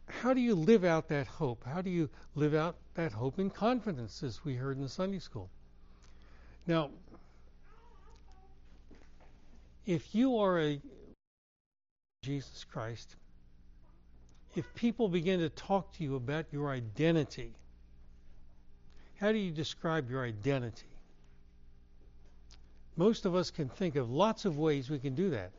how 0.07 0.33
do 0.33 0.41
you 0.41 0.55
live 0.55 0.83
out 0.83 1.07
that 1.09 1.27
hope? 1.27 1.63
How 1.63 1.81
do 1.81 1.89
you 1.89 2.09
live 2.35 2.53
out 2.53 2.75
that 2.95 3.11
hope 3.11 3.39
in 3.39 3.49
confidence, 3.49 4.23
as 4.23 4.43
we 4.43 4.55
heard 4.55 4.77
in 4.77 4.83
the 4.83 4.89
Sunday 4.89 5.19
school? 5.19 5.49
Now, 6.65 6.89
if 9.85 10.13
you 10.13 10.37
are 10.37 10.59
a 10.59 10.81
Jesus 12.23 12.65
Christ, 12.65 13.15
if 14.55 14.65
people 14.75 15.09
begin 15.09 15.39
to 15.39 15.49
talk 15.49 15.93
to 15.93 16.03
you 16.03 16.15
about 16.15 16.45
your 16.51 16.69
identity, 16.69 17.53
how 19.19 19.31
do 19.31 19.37
you 19.37 19.51
describe 19.51 20.09
your 20.09 20.23
identity? 20.23 20.88
Most 22.99 23.25
of 23.25 23.33
us 23.33 23.49
can 23.49 23.69
think 23.69 23.95
of 23.95 24.11
lots 24.11 24.43
of 24.43 24.57
ways 24.57 24.89
we 24.89 24.99
can 24.99 25.15
do 25.15 25.29
that. 25.29 25.51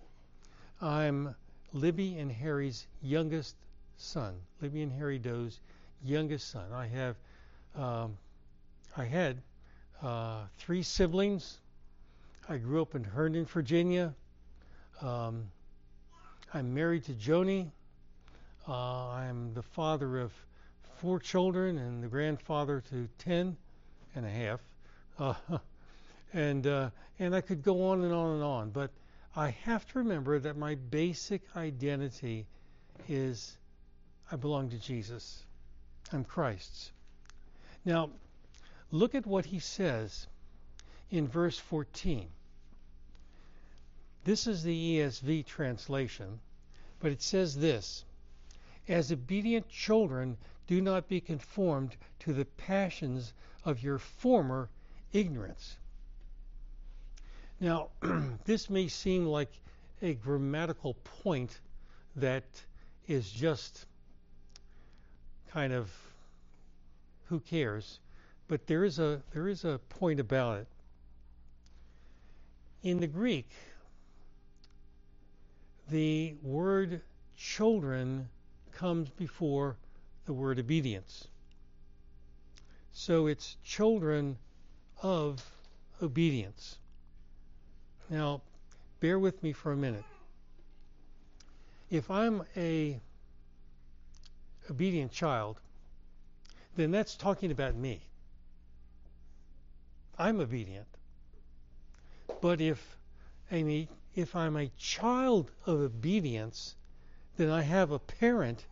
I'm 0.82 1.34
Libby 1.72 2.18
and 2.18 2.30
Harry's 2.30 2.86
youngest 3.00 3.56
son, 3.96 4.34
Libby 4.60 4.82
and 4.82 4.92
Harry 4.92 5.18
Doe's 5.18 5.58
youngest 6.04 6.50
son. 6.50 6.70
I 6.70 6.86
have, 6.88 7.16
um, 7.74 8.18
I 8.94 9.06
had 9.06 9.38
uh, 10.02 10.42
three 10.58 10.82
siblings. 10.82 11.60
I 12.46 12.58
grew 12.58 12.82
up 12.82 12.94
in 12.94 13.04
Herndon, 13.04 13.46
Virginia. 13.46 14.14
Um, 15.00 15.50
I'm 16.52 16.74
married 16.74 17.04
to 17.04 17.12
Joni. 17.12 17.70
Uh, 18.68 19.08
I'm 19.12 19.54
the 19.54 19.62
father 19.62 20.20
of 20.20 20.30
four 20.98 21.18
children 21.18 21.78
and 21.78 22.02
the 22.02 22.08
grandfather 22.08 22.82
to 22.90 23.08
ten 23.16 23.56
and 24.14 24.26
a 24.26 24.30
half. 24.30 24.60
Uh, 25.18 25.32
and 26.32 26.66
uh, 26.66 26.90
and 27.18 27.34
I 27.34 27.40
could 27.40 27.62
go 27.62 27.88
on 27.88 28.02
and 28.02 28.12
on 28.12 28.34
and 28.34 28.42
on, 28.42 28.70
but 28.70 28.90
I 29.34 29.50
have 29.50 29.86
to 29.92 29.98
remember 29.98 30.38
that 30.38 30.56
my 30.56 30.74
basic 30.74 31.42
identity 31.56 32.46
is 33.08 33.56
I 34.32 34.36
belong 34.36 34.70
to 34.70 34.78
Jesus. 34.78 35.44
I'm 36.12 36.24
Christ's. 36.24 36.92
Now, 37.84 38.10
look 38.90 39.14
at 39.14 39.26
what 39.26 39.46
he 39.46 39.58
says 39.58 40.26
in 41.10 41.26
verse 41.26 41.58
14. 41.58 42.28
This 44.24 44.46
is 44.46 44.62
the 44.62 44.98
ESV 44.98 45.46
translation, 45.46 46.40
but 47.00 47.10
it 47.10 47.22
says 47.22 47.56
this 47.56 48.04
As 48.86 49.10
obedient 49.10 49.68
children, 49.68 50.36
do 50.66 50.80
not 50.80 51.08
be 51.08 51.20
conformed 51.20 51.96
to 52.20 52.32
the 52.32 52.44
passions 52.44 53.32
of 53.64 53.82
your 53.82 53.98
former 53.98 54.68
ignorance. 55.12 55.76
Now, 57.60 57.88
this 58.44 58.70
may 58.70 58.88
seem 58.88 59.26
like 59.26 59.52
a 60.02 60.14
grammatical 60.14 60.94
point 61.22 61.60
that 62.16 62.44
is 63.06 63.30
just 63.30 63.86
kind 65.52 65.72
of 65.72 65.90
who 67.26 67.38
cares, 67.40 68.00
but 68.48 68.66
there 68.66 68.84
is 68.84 68.98
a 68.98 69.22
there 69.32 69.46
is 69.46 69.64
a 69.64 69.78
point 69.90 70.20
about 70.20 70.58
it. 70.58 70.66
in 72.82 72.98
the 72.98 73.06
Greek, 73.06 73.48
the 75.90 76.34
word 76.42 77.02
children 77.36 78.28
comes 78.72 79.10
before 79.10 79.76
the 80.26 80.32
word 80.32 80.58
obedience. 80.58 81.28
So 82.92 83.26
it's 83.26 83.56
children 83.64 84.38
of 85.02 85.44
obedience. 86.00 86.78
Now, 88.10 88.42
bear 88.98 89.20
with 89.20 89.40
me 89.42 89.52
for 89.52 89.70
a 89.70 89.76
minute. 89.76 90.04
If 91.90 92.10
I'm 92.10 92.42
a 92.56 93.00
obedient 94.68 95.12
child, 95.12 95.60
then 96.76 96.90
that's 96.90 97.14
talking 97.14 97.52
about 97.52 97.76
me. 97.76 98.00
I'm 100.18 100.40
obedient. 100.40 100.86
But 102.40 102.60
if 102.60 102.96
I'm 103.50 103.68
a, 103.68 103.88
if 104.14 104.34
I'm 104.34 104.56
a 104.56 104.70
child 104.76 105.50
of 105.64 105.80
obedience, 105.80 106.74
then 107.36 107.48
I 107.48 107.62
have 107.62 107.92
a 107.92 107.98
parent, 107.98 108.66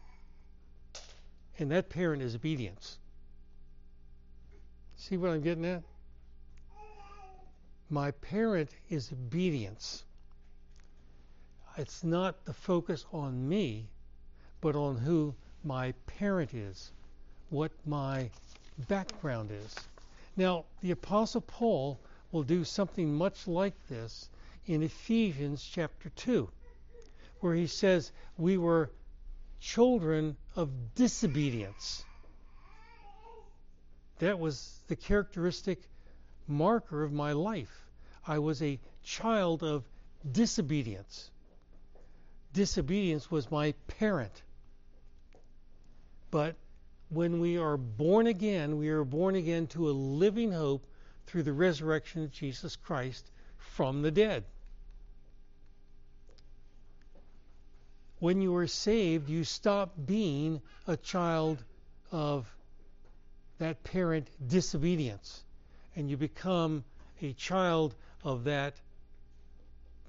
and 1.58 1.70
that 1.70 1.88
parent 1.88 2.22
is 2.22 2.34
obedience. 2.34 2.98
See 4.96 5.16
what 5.16 5.30
I'm 5.30 5.42
getting 5.42 5.64
at? 5.64 5.82
My 7.90 8.10
parent 8.10 8.70
is 8.90 9.12
obedience. 9.12 10.04
It's 11.76 12.04
not 12.04 12.44
the 12.44 12.52
focus 12.52 13.06
on 13.12 13.48
me, 13.48 13.88
but 14.60 14.76
on 14.76 14.96
who 14.96 15.34
my 15.64 15.92
parent 16.06 16.52
is, 16.52 16.90
what 17.50 17.72
my 17.86 18.30
background 18.88 19.50
is. 19.50 19.74
Now, 20.36 20.66
the 20.82 20.90
Apostle 20.90 21.40
Paul 21.40 21.98
will 22.30 22.42
do 22.42 22.64
something 22.64 23.14
much 23.14 23.46
like 23.46 23.74
this 23.88 24.28
in 24.66 24.82
Ephesians 24.82 25.62
chapter 25.64 26.10
2, 26.10 26.48
where 27.40 27.54
he 27.54 27.66
says, 27.66 28.12
We 28.36 28.58
were 28.58 28.90
children 29.60 30.36
of 30.56 30.94
disobedience. 30.94 32.04
That 34.18 34.38
was 34.38 34.80
the 34.88 34.96
characteristic 34.96 35.80
marker 36.48 37.02
of 37.02 37.12
my 37.12 37.32
life. 37.32 37.86
I 38.26 38.38
was 38.38 38.62
a 38.62 38.80
child 39.02 39.62
of 39.62 39.84
disobedience. 40.30 41.30
Disobedience 42.52 43.30
was 43.30 43.50
my 43.50 43.72
parent. 43.86 44.42
But 46.30 46.56
when 47.10 47.40
we 47.40 47.56
are 47.58 47.76
born 47.76 48.26
again, 48.26 48.78
we 48.78 48.88
are 48.88 49.04
born 49.04 49.34
again 49.34 49.66
to 49.68 49.88
a 49.88 49.92
living 49.92 50.52
hope 50.52 50.86
through 51.26 51.42
the 51.42 51.52
resurrection 51.52 52.24
of 52.24 52.32
Jesus 52.32 52.76
Christ 52.76 53.30
from 53.56 54.02
the 54.02 54.10
dead. 54.10 54.44
When 58.18 58.40
you 58.42 58.56
are 58.56 58.66
saved, 58.66 59.28
you 59.28 59.44
stop 59.44 59.92
being 60.06 60.60
a 60.86 60.96
child 60.96 61.62
of 62.10 62.52
that 63.58 63.84
parent 63.84 64.28
disobedience 64.44 65.44
and 65.98 66.08
you 66.08 66.16
become 66.16 66.84
a 67.20 67.32
child 67.32 67.92
of 68.22 68.44
that 68.44 68.74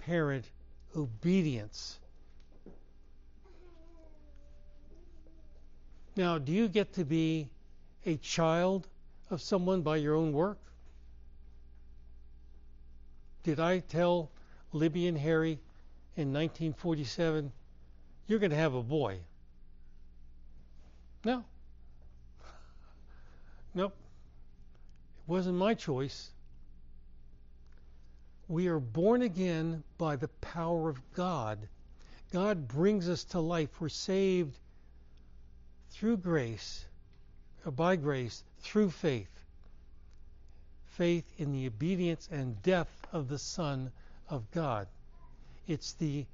parent 0.06 0.46
obedience. 0.96 1.98
Now, 6.16 6.38
do 6.38 6.52
you 6.52 6.68
get 6.68 6.94
to 6.94 7.04
be 7.04 7.50
a 8.06 8.18
child 8.18 8.88
of 9.32 9.42
someone 9.42 9.82
by 9.82 9.98
your 9.98 10.16
own 10.16 10.32
work? 10.32 10.60
Did 13.42 13.60
I 13.60 13.80
tell 13.80 14.30
Libby 14.74 15.08
and 15.08 15.18
Harry 15.18 15.54
in 16.16 16.32
1947, 16.32 17.52
you're 18.28 18.38
going 18.38 18.52
to 18.52 18.56
have 18.56 18.76
a 18.76 18.84
boy? 18.84 19.18
No. 21.26 21.44
Nope. 23.74 23.96
Wasn't 25.30 25.60
my 25.60 25.76
choice. 25.76 26.32
We 28.48 28.68
are 28.68 28.80
born 28.80 29.22
again 29.22 29.84
by 30.00 30.16
the 30.16 30.28
power 30.28 30.90
of 30.90 31.00
God. 31.14 31.60
God 32.32 32.68
brings 32.68 33.08
us 33.08 33.26
to 33.26 33.40
life. 33.40 33.70
We're 33.80 33.90
saved 33.90 34.58
through 35.92 36.18
grace, 36.18 36.84
or 37.64 37.72
by 37.72 37.96
grace, 37.96 38.44
through 38.62 38.90
faith. 38.90 39.30
Faith 40.98 41.32
in 41.38 41.52
the 41.52 41.68
obedience 41.68 42.28
and 42.32 42.60
death 42.64 42.90
of 43.14 43.28
the 43.28 43.38
Son 43.38 43.92
of 44.30 44.50
God. 44.50 44.88
It's 45.68 45.94
the 45.94 46.26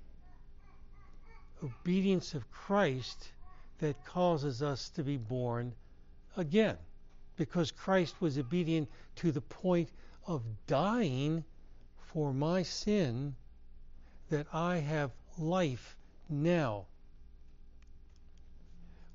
obedience 1.62 2.34
of 2.34 2.50
Christ 2.50 3.28
that 3.80 4.06
causes 4.06 4.62
us 4.62 4.88
to 4.92 5.04
be 5.04 5.18
born 5.18 5.74
again 6.38 6.78
because 7.36 7.72
Christ 7.72 8.22
was 8.22 8.38
obedient 8.38 8.90
to 9.18 9.32
the 9.32 9.42
point 9.42 9.90
of 10.26 10.44
dying 10.68 11.44
for 11.98 12.34
my 12.34 12.64
sin, 12.64 13.36
that 14.30 14.48
I 14.54 14.78
have 14.78 15.12
life 15.38 15.98
now. 16.30 16.86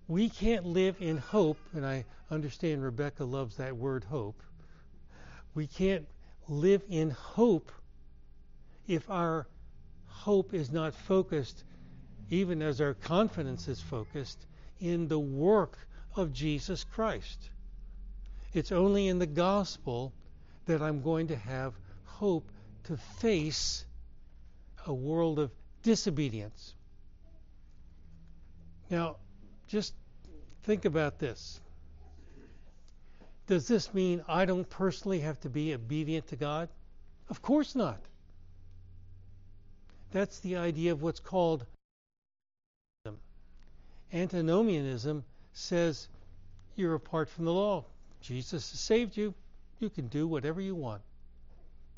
We 0.07 0.29
can't 0.29 0.67
live 0.67 0.97
in 1.01 1.17
hope, 1.17 1.59
and 1.73 1.87
I 1.87 2.05
understand 2.31 2.83
Rebecca 2.83 3.25
loves 3.25 3.57
that 3.57 3.77
word 3.77 4.05
hope. 4.05 4.43
We 5.55 5.67
can't 5.67 6.07
live 6.49 6.83
in 6.89 7.11
hope 7.11 7.73
if 8.87 9.09
our 9.09 9.47
hope 10.07 10.53
is 10.53 10.71
not 10.71 10.95
focused, 10.95 11.65
even 12.29 12.61
as 12.61 12.81
our 12.81 12.95
confidence 12.95 13.69
is 13.69 13.81
focused, 13.81 14.47
in 14.81 15.09
the 15.09 15.19
work 15.19 15.79
of 16.17 16.33
Jesus 16.33 16.85
Christ. 16.85 17.51
It's 18.53 18.73
only 18.73 19.09
in 19.09 19.19
the 19.19 19.27
gospel 19.27 20.13
that 20.67 20.83
I'm 20.83 21.03
going 21.03 21.29
to 21.29 21.37
have 21.37 21.75
hope 22.05 22.51
to 22.85 22.97
face 22.97 23.85
a 24.87 24.93
world 24.93 25.39
of 25.39 25.51
disobedience. 25.83 26.75
Now, 28.91 29.17
just 29.69 29.95
think 30.65 30.85
about 30.85 31.19
this. 31.19 31.61
Does 33.47 33.69
this 33.69 33.93
mean 33.95 34.23
I 34.29 34.45
don't 34.45 34.69
personally 34.69 35.21
have 35.21 35.41
to 35.41 35.49
be 35.49 35.75
obedient 35.75 36.29
to 36.29 36.37
God? 36.37 36.69
Of 37.29 37.43
course 37.43 37.75
not. 37.75 38.01
That's 40.13 40.41
the 40.41 40.57
idea 40.57 40.93
of 40.93 41.03
what's 41.03 41.21
called 41.21 41.67
antinomianism 44.13 45.25
says 45.53 46.09
you're 46.75 46.95
apart 46.95 47.29
from 47.29 47.45
the 47.45 47.53
law. 47.53 47.85
Jesus 48.21 48.71
has 48.71 48.81
saved 48.81 49.17
you. 49.17 49.35
You 49.79 49.91
can 49.91 50.09
do 50.09 50.27
whatever 50.27 50.61
you 50.61 50.75
want. 50.75 51.03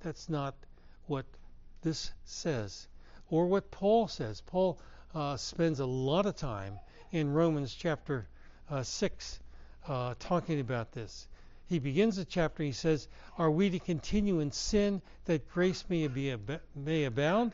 That's 0.03 0.29
not 0.29 0.55
what 1.07 1.27
this 1.83 2.13
says, 2.25 2.87
or 3.29 3.47
what 3.47 3.71
Paul 3.71 4.09
says. 4.09 4.41
Paul 4.41 4.79
uh, 5.15 5.37
spends 5.37 5.81
a 5.81 5.87
lot 5.87 6.27
of 6.27 6.37
time 6.37 6.79
in 7.11 7.33
Romans 7.33 7.75
chapter 7.75 8.27
uh, 8.71 8.83
6 8.83 9.41
uh, 9.89 10.15
talking 10.19 10.61
about 10.61 10.93
this. 10.93 11.27
He 11.67 11.79
begins 11.79 12.17
the 12.17 12.25
chapter, 12.25 12.63
he 12.63 12.73
says, 12.73 13.09
Are 13.39 13.51
we 13.51 13.71
to 13.71 13.79
continue 13.79 14.41
in 14.41 14.53
sin 14.53 15.01
that 15.25 15.49
grace 15.49 15.85
may, 15.89 16.07
be 16.07 16.33
ab- 16.33 16.61
may 16.75 17.05
abound? 17.05 17.53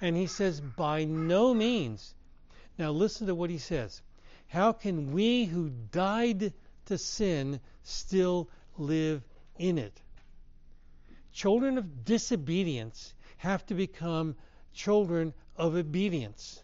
And 0.00 0.16
he 0.16 0.26
says, 0.26 0.60
By 0.60 1.04
no 1.04 1.52
means. 1.52 2.14
Now 2.78 2.90
listen 2.90 3.26
to 3.26 3.34
what 3.34 3.50
he 3.50 3.58
says. 3.58 4.00
How 4.48 4.72
can 4.72 5.12
we 5.12 5.44
who 5.44 5.70
died 5.92 6.52
to 6.90 6.98
sin 6.98 7.60
still 7.84 8.48
live 8.76 9.22
in 9.56 9.78
it. 9.78 10.00
Children 11.32 11.78
of 11.78 12.04
disobedience 12.04 13.14
have 13.36 13.64
to 13.66 13.74
become 13.74 14.34
children 14.74 15.32
of 15.56 15.76
obedience, 15.76 16.60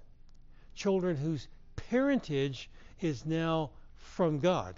children 0.75 1.17
whose 1.17 1.47
parentage 1.77 2.69
is 3.01 3.25
now 3.25 3.71
from 3.95 4.41
God, 4.41 4.75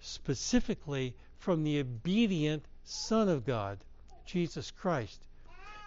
specifically 0.00 1.14
from 1.38 1.64
the 1.64 1.80
obedient 1.80 2.66
Son 2.84 3.30
of 3.30 3.46
God, 3.46 3.78
Jesus 4.26 4.70
Christ. 4.70 5.22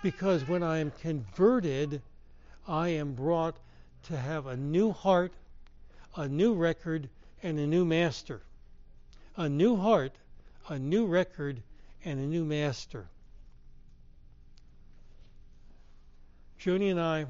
Because 0.02 0.48
when 0.48 0.64
I 0.64 0.80
am 0.80 0.90
converted, 0.90 2.02
I 2.68 2.90
am 2.90 3.14
brought 3.14 3.58
to 4.08 4.18
have 4.18 4.48
a 4.48 4.58
new 4.58 4.92
heart, 4.92 5.34
a 6.16 6.28
new 6.28 6.56
record, 6.56 7.08
and 7.46 7.60
a 7.60 7.68
new 7.68 7.86
master 7.86 8.42
a 9.38 9.50
new 9.50 9.76
heart, 9.76 10.14
a 10.70 10.80
new 10.80 11.06
record, 11.06 11.62
and 12.04 12.20
a 12.20 12.26
new 12.26 12.46
master. 12.46 13.06
Joni 16.60 16.90
and 16.90 17.00
I 17.00 17.26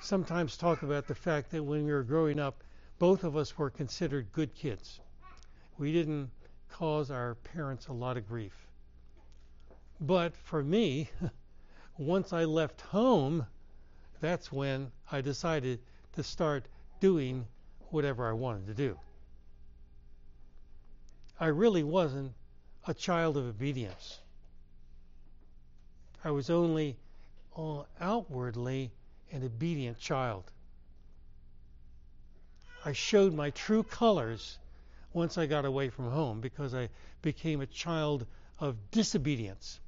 sometimes 0.00 0.56
talk 0.56 0.82
about 0.82 1.06
the 1.06 1.14
fact 1.14 1.50
that 1.50 1.62
when 1.62 1.84
we 1.84 1.92
were 1.92 2.02
growing 2.02 2.40
up, 2.40 2.64
both 2.98 3.24
of 3.24 3.36
us 3.36 3.56
were 3.56 3.70
considered 3.70 4.32
good 4.32 4.54
kids. 4.54 5.00
We 5.78 5.92
didn't 5.92 6.30
cause 6.70 7.10
our 7.10 7.34
parents 7.34 7.88
a 7.88 7.92
lot 7.92 8.16
of 8.16 8.26
grief. 8.26 8.66
But 10.00 10.34
for 10.34 10.62
me, 10.64 11.10
once 11.98 12.32
I 12.32 12.44
left 12.44 12.80
home, 12.80 13.46
that's 14.20 14.50
when 14.50 14.90
I 15.12 15.20
decided 15.20 15.80
to 16.14 16.22
start 16.22 16.64
doing 17.00 17.46
whatever 17.90 18.28
I 18.28 18.32
wanted 18.32 18.66
to 18.68 18.74
do. 18.74 18.98
I 21.38 21.46
really 21.46 21.82
wasn't 21.82 22.32
a 22.86 22.94
child 22.94 23.36
of 23.36 23.46
obedience. 23.46 24.18
I 26.22 26.30
was 26.30 26.50
only 26.50 26.96
outwardly 28.00 28.90
an 29.32 29.44
obedient 29.44 29.98
child. 29.98 30.44
I 32.84 32.92
showed 32.92 33.34
my 33.34 33.50
true 33.50 33.82
colors 33.82 34.58
once 35.12 35.36
I 35.36 35.46
got 35.46 35.64
away 35.64 35.88
from 35.88 36.10
home 36.10 36.40
because 36.40 36.74
I 36.74 36.88
became 37.22 37.60
a 37.60 37.66
child 37.66 38.26
of 38.58 38.76
disobedience. 38.90 39.80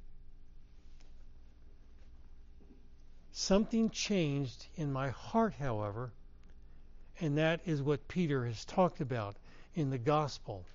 Something 3.31 3.89
changed 3.89 4.67
in 4.75 4.91
my 4.91 5.09
heart, 5.09 5.53
however, 5.59 6.11
and 7.23 7.37
that 7.37 7.61
is 7.65 7.81
what 7.81 8.09
Peter 8.09 8.45
has 8.45 8.65
talked 8.65 8.99
about 8.99 9.37
in 9.75 9.89
the 9.89 9.97
gospel. 9.97 10.65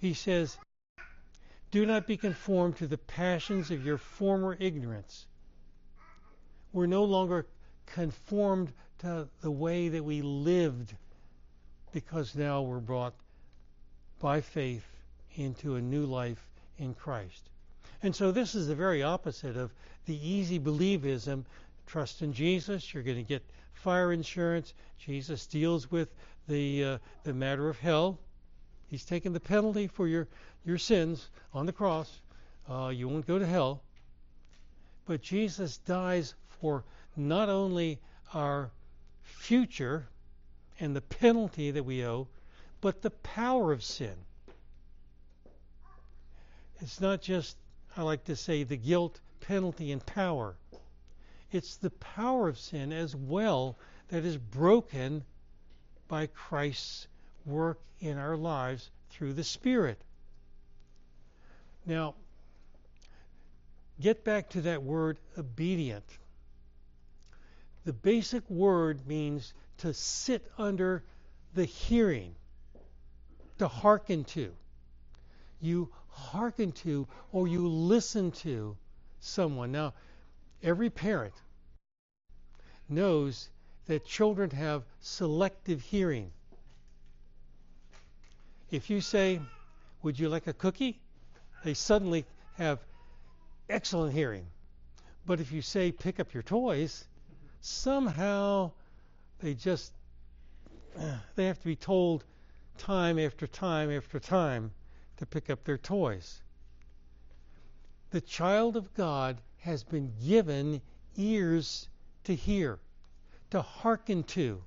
He 0.00 0.14
says, 0.14 0.56
Do 1.72 1.84
not 1.84 2.06
be 2.06 2.16
conformed 2.16 2.76
to 2.76 2.86
the 2.86 2.96
passions 2.96 3.72
of 3.72 3.84
your 3.84 3.98
former 3.98 4.56
ignorance. 4.60 5.26
We're 6.72 6.86
no 6.86 7.02
longer 7.02 7.44
conformed 7.86 8.72
to 9.00 9.26
the 9.40 9.50
way 9.50 9.88
that 9.88 10.04
we 10.04 10.22
lived 10.22 10.94
because 11.90 12.36
now 12.36 12.62
we're 12.62 12.78
brought 12.78 13.14
by 14.20 14.40
faith 14.40 14.86
into 15.34 15.74
a 15.74 15.80
new 15.80 16.06
life 16.06 16.46
in 16.78 16.94
Christ. 16.94 17.50
And 18.00 18.14
so 18.14 18.30
this 18.30 18.54
is 18.54 18.68
the 18.68 18.76
very 18.76 19.02
opposite 19.02 19.56
of 19.56 19.72
the 20.06 20.16
easy 20.16 20.60
believism. 20.60 21.46
Trust 21.88 22.22
in 22.22 22.32
Jesus, 22.32 22.94
you're 22.94 23.02
going 23.02 23.16
to 23.16 23.24
get 23.24 23.42
fire 23.78 24.12
insurance. 24.12 24.74
Jesus 24.98 25.46
deals 25.46 25.90
with 25.90 26.08
the 26.46 26.84
uh, 26.84 26.98
the 27.24 27.34
matter 27.34 27.68
of 27.68 27.78
hell. 27.78 28.18
He's 28.88 29.04
taken 29.04 29.32
the 29.32 29.40
penalty 29.40 29.86
for 29.86 30.06
your 30.06 30.28
your 30.64 30.78
sins 30.78 31.28
on 31.54 31.66
the 31.66 31.72
cross. 31.72 32.20
Uh, 32.68 32.88
you 32.88 33.08
won't 33.08 33.26
go 33.26 33.38
to 33.38 33.46
hell. 33.46 33.82
But 35.06 35.22
Jesus 35.22 35.78
dies 35.78 36.34
for 36.60 36.84
not 37.16 37.48
only 37.48 37.98
our 38.34 38.70
future 39.22 40.06
and 40.78 40.94
the 40.94 41.00
penalty 41.00 41.70
that 41.70 41.84
we 41.84 42.04
owe, 42.04 42.28
but 42.80 43.02
the 43.02 43.10
power 43.10 43.72
of 43.72 43.82
sin. 43.82 44.14
It's 46.80 47.00
not 47.00 47.22
just, 47.22 47.56
I 47.96 48.02
like 48.02 48.24
to 48.24 48.36
say, 48.36 48.62
the 48.62 48.76
guilt, 48.76 49.18
penalty, 49.40 49.90
and 49.90 50.04
power. 50.04 50.54
It's 51.50 51.76
the 51.76 51.90
power 51.90 52.48
of 52.48 52.58
sin 52.58 52.92
as 52.92 53.16
well 53.16 53.76
that 54.08 54.24
is 54.24 54.36
broken 54.36 55.24
by 56.06 56.26
Christ's 56.26 57.06
work 57.46 57.78
in 58.00 58.18
our 58.18 58.36
lives 58.36 58.90
through 59.10 59.34
the 59.34 59.44
Spirit. 59.44 60.00
Now, 61.86 62.14
get 64.00 64.24
back 64.24 64.50
to 64.50 64.62
that 64.62 64.82
word 64.82 65.18
obedient. 65.36 66.04
The 67.84 67.92
basic 67.92 68.48
word 68.50 69.06
means 69.06 69.54
to 69.78 69.94
sit 69.94 70.50
under 70.58 71.02
the 71.54 71.64
hearing, 71.64 72.34
to 73.58 73.68
hearken 73.68 74.24
to. 74.24 74.52
You 75.60 75.88
hearken 76.10 76.72
to 76.72 77.08
or 77.32 77.48
you 77.48 77.66
listen 77.66 78.32
to 78.32 78.76
someone. 79.20 79.72
Now, 79.72 79.94
every 80.62 80.90
parent 80.90 81.34
knows 82.88 83.48
that 83.86 84.04
children 84.04 84.50
have 84.50 84.84
selective 85.00 85.80
hearing. 85.80 86.30
If 88.70 88.90
you 88.90 89.00
say, 89.00 89.40
Would 90.02 90.18
you 90.18 90.28
like 90.28 90.46
a 90.46 90.52
cookie? 90.52 91.00
they 91.64 91.74
suddenly 91.74 92.24
have 92.56 92.78
excellent 93.68 94.12
hearing. 94.12 94.46
But 95.26 95.40
if 95.40 95.52
you 95.52 95.62
say, 95.62 95.92
Pick 95.92 96.20
up 96.20 96.34
your 96.34 96.42
toys, 96.42 97.06
somehow 97.60 98.72
they 99.40 99.54
just 99.54 99.92
they 101.36 101.46
have 101.46 101.58
to 101.58 101.66
be 101.66 101.76
told 101.76 102.24
time 102.76 103.18
after 103.18 103.46
time 103.46 103.90
after 103.90 104.20
time 104.20 104.72
to 105.16 105.26
pick 105.26 105.50
up 105.50 105.64
their 105.64 105.78
toys. 105.78 106.42
The 108.10 108.20
child 108.20 108.76
of 108.76 108.94
God 108.94 109.38
has 109.60 109.84
been 109.84 110.12
given 110.24 110.80
ears 111.16 111.88
to 112.24 112.34
hear, 112.34 112.78
to 113.50 113.62
hearken 113.62 114.22
to, 114.22 114.62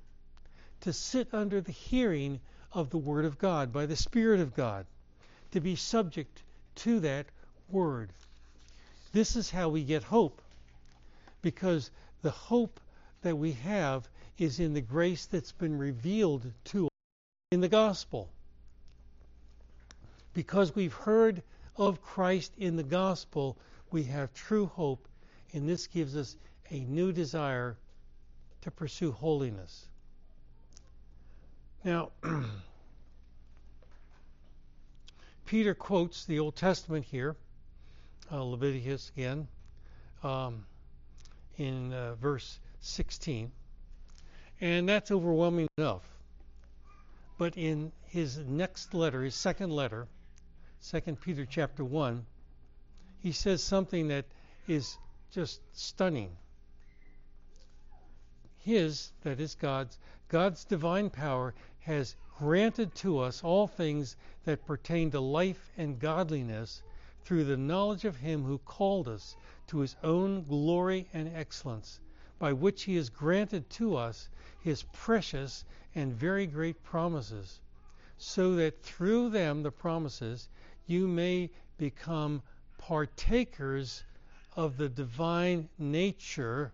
to 0.80 0.92
sit 0.92 1.28
under 1.32 1.60
the 1.60 1.72
hearing 1.72 2.40
of 2.72 2.90
the 2.90 2.98
Word 2.98 3.24
of 3.24 3.38
God 3.38 3.72
by 3.72 3.86
the 3.86 3.96
Spirit 3.96 4.40
of 4.40 4.54
God, 4.54 4.86
to 5.52 5.60
be 5.60 5.76
subject 5.76 6.42
to 6.76 7.00
that 7.00 7.26
Word. 7.70 8.10
This 9.12 9.36
is 9.36 9.50
how 9.50 9.68
we 9.68 9.84
get 9.84 10.02
hope, 10.02 10.40
because 11.42 11.90
the 12.22 12.30
hope 12.30 12.80
that 13.22 13.36
we 13.36 13.52
have 13.52 14.08
is 14.38 14.58
in 14.58 14.74
the 14.74 14.80
grace 14.80 15.26
that's 15.26 15.52
been 15.52 15.78
revealed 15.78 16.50
to 16.64 16.86
us 16.86 16.90
in 17.50 17.60
the 17.60 17.68
gospel. 17.68 18.28
Because 20.34 20.74
we've 20.74 20.94
heard 20.94 21.42
of 21.76 22.02
Christ 22.02 22.52
in 22.56 22.76
the 22.76 22.82
gospel, 22.82 23.56
we 23.92 24.04
have 24.04 24.32
true 24.32 24.66
hope, 24.66 25.06
and 25.52 25.68
this 25.68 25.86
gives 25.86 26.16
us 26.16 26.36
a 26.70 26.80
new 26.80 27.12
desire 27.12 27.76
to 28.62 28.70
pursue 28.70 29.12
holiness. 29.12 29.86
Now, 31.84 32.12
Peter 35.46 35.74
quotes 35.74 36.24
the 36.24 36.38
Old 36.38 36.56
Testament 36.56 37.04
here, 37.04 37.36
uh, 38.30 38.42
Leviticus 38.42 39.10
again, 39.16 39.48
um, 40.22 40.64
in 41.58 41.92
uh, 41.92 42.14
verse 42.14 42.58
16. 42.80 43.50
And 44.60 44.88
that's 44.88 45.10
overwhelming 45.10 45.66
enough. 45.76 46.02
But 47.36 47.56
in 47.56 47.90
his 48.04 48.38
next 48.38 48.94
letter, 48.94 49.24
his 49.24 49.34
second 49.34 49.70
letter, 49.70 50.06
2 50.88 51.00
Peter 51.16 51.44
chapter 51.44 51.84
1, 51.84 52.24
he 53.22 53.30
says 53.30 53.62
something 53.62 54.08
that 54.08 54.24
is 54.66 54.98
just 55.30 55.60
stunning. 55.72 56.36
His, 58.58 59.12
that 59.22 59.38
is 59.38 59.54
God's, 59.54 59.96
God's 60.28 60.64
divine 60.64 61.08
power 61.08 61.54
has 61.80 62.16
granted 62.38 62.92
to 62.96 63.20
us 63.20 63.44
all 63.44 63.68
things 63.68 64.16
that 64.44 64.66
pertain 64.66 65.12
to 65.12 65.20
life 65.20 65.70
and 65.76 66.00
godliness 66.00 66.82
through 67.24 67.44
the 67.44 67.56
knowledge 67.56 68.04
of 68.04 68.16
him 68.16 68.42
who 68.42 68.58
called 68.58 69.06
us 69.06 69.36
to 69.68 69.78
his 69.78 69.94
own 70.02 70.42
glory 70.42 71.08
and 71.12 71.28
excellence 71.28 72.00
by 72.40 72.52
which 72.52 72.82
he 72.82 72.96
has 72.96 73.08
granted 73.08 73.70
to 73.70 73.94
us 73.96 74.28
his 74.60 74.82
precious 74.92 75.64
and 75.94 76.12
very 76.12 76.46
great 76.46 76.82
promises, 76.82 77.60
so 78.18 78.56
that 78.56 78.82
through 78.82 79.30
them, 79.30 79.62
the 79.62 79.70
promises, 79.70 80.48
you 80.86 81.06
may 81.06 81.48
become 81.78 82.42
partakers 82.88 84.02
of 84.56 84.76
the 84.76 84.88
divine 84.88 85.68
nature, 85.78 86.72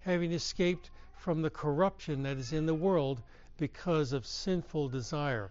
having 0.00 0.32
escaped 0.32 0.90
from 1.18 1.42
the 1.42 1.50
corruption 1.50 2.22
that 2.22 2.38
is 2.38 2.54
in 2.54 2.64
the 2.64 2.74
world 2.74 3.20
because 3.58 4.14
of 4.14 4.26
sinful 4.26 4.88
desire. 4.88 5.50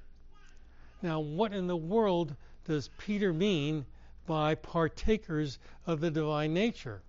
Now, 1.04 1.20
what 1.20 1.54
in 1.54 1.68
the 1.68 1.78
world 1.78 2.36
does 2.66 2.90
Peter 2.98 3.32
mean 3.32 3.86
by 4.26 4.56
partakers 4.56 5.60
of 5.86 6.00
the 6.00 6.10
divine 6.10 6.56
nature? 6.56 7.04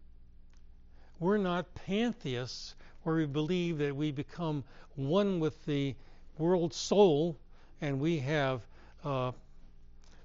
We're 1.19 1.39
not 1.39 1.75
pantheists 1.75 2.75
where 3.03 3.17
we 3.17 3.25
believe 3.25 3.79
that 3.79 3.97
we 3.97 4.13
become 4.13 4.63
one 4.95 5.41
with 5.41 5.65
the 5.65 5.95
world 6.37 6.75
soul 6.75 7.39
and 7.81 7.99
we 7.99 8.19
have 8.19 8.61
uh, 9.05 9.33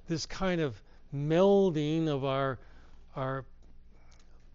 this 0.09 0.25
kind 0.25 0.59
of 0.59 0.81
melding 1.13 2.07
of 2.07 2.23
our 2.23 2.59
our 3.15 3.45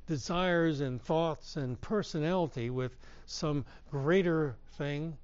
desires 0.07 0.81
and 0.81 1.01
thoughts 1.01 1.57
and 1.57 1.81
personality 1.81 2.71
with 2.71 2.97
some 3.27 3.65
greater 3.91 4.55
thing. 4.77 5.17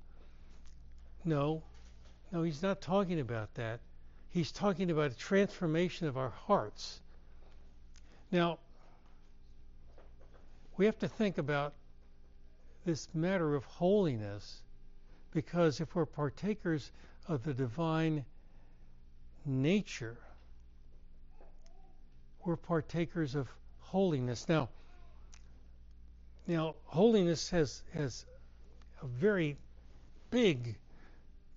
No, 1.25 1.63
no, 2.33 2.43
he's 2.43 2.63
not 2.63 2.81
talking 2.81 3.21
about 3.21 3.55
that. 3.55 3.81
He's 4.31 4.53
talking 4.53 4.91
about 4.91 5.13
a 5.13 5.17
transformation 5.17 6.07
of 6.07 6.17
our 6.17 6.31
hearts. 6.31 7.01
Now, 8.31 8.59
we 10.77 10.87
have 10.87 10.99
to 11.01 11.09
think 11.09 11.39
about 11.39 11.75
this 12.85 13.09
matter 13.13 13.55
of 13.55 13.65
holiness 13.65 14.63
because 15.33 15.81
if 15.81 15.95
we're 15.95 16.07
partakers 16.07 16.91
of 17.29 17.43
the 17.45 17.53
divine 17.53 18.25
nature, 19.45 20.17
we're 22.45 22.57
partakers 22.57 23.35
of 23.35 23.49
holiness. 23.81 24.49
Now, 24.49 24.69
now 26.47 26.75
holiness 26.85 27.51
has 27.51 27.83
has 27.95 28.25
a 29.03 29.07
very 29.07 29.57
big 30.31 30.77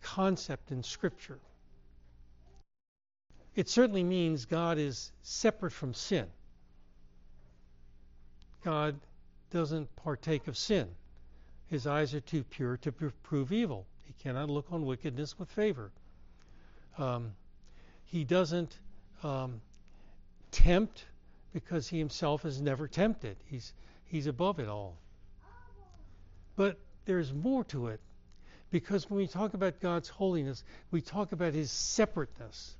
concept 0.02 0.72
in 0.72 0.84
Scripture. 0.84 1.40
It 3.56 3.70
certainly 3.70 4.04
means 4.04 4.46
God 4.46 4.78
is 4.78 5.12
separate 5.22 5.72
from 5.72 5.94
sin. 5.94 6.26
God 8.64 9.00
doesn't 9.52 9.96
partake 9.98 10.48
of 10.48 10.58
sin. 10.58 10.88
His 11.70 11.86
eyes 11.86 12.14
are 12.14 12.22
too 12.22 12.44
pure 12.44 12.78
to 12.78 12.92
prove 12.92 13.52
evil. 13.52 13.86
He 14.06 14.14
cannot 14.24 14.50
look 14.50 14.72
on 14.72 14.86
wickedness 14.86 15.38
with 15.38 15.50
favor. 15.50 15.92
Um, 16.98 17.34
he 18.06 18.24
doesn't 18.24 18.78
um, 19.24 19.62
tempt 20.54 21.04
because 21.54 21.88
he 21.88 22.00
himself 22.00 22.46
is 22.46 22.62
never 22.62 22.88
tempted. 22.88 23.36
He's 23.50 23.74
he's 24.06 24.28
above 24.28 24.60
it 24.60 24.70
all. 24.70 24.96
But 26.56 26.78
there's 27.06 27.34
more 27.34 27.64
to 27.66 27.88
it 27.88 28.00
because 28.72 29.10
when 29.10 29.18
we 29.18 29.28
talk 29.28 29.54
about 29.54 29.82
God's 29.82 30.10
holiness, 30.10 30.64
we 30.92 31.02
talk 31.02 31.32
about 31.32 31.54
his 31.54 31.72
separateness. 31.72 32.76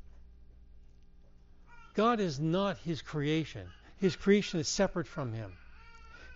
God 1.96 2.20
is 2.20 2.40
not 2.40 2.78
his 2.80 3.02
creation. 3.02 3.68
His 3.98 4.16
creation 4.16 4.60
is 4.60 4.68
separate 4.68 5.08
from 5.08 5.34
him. 5.34 5.52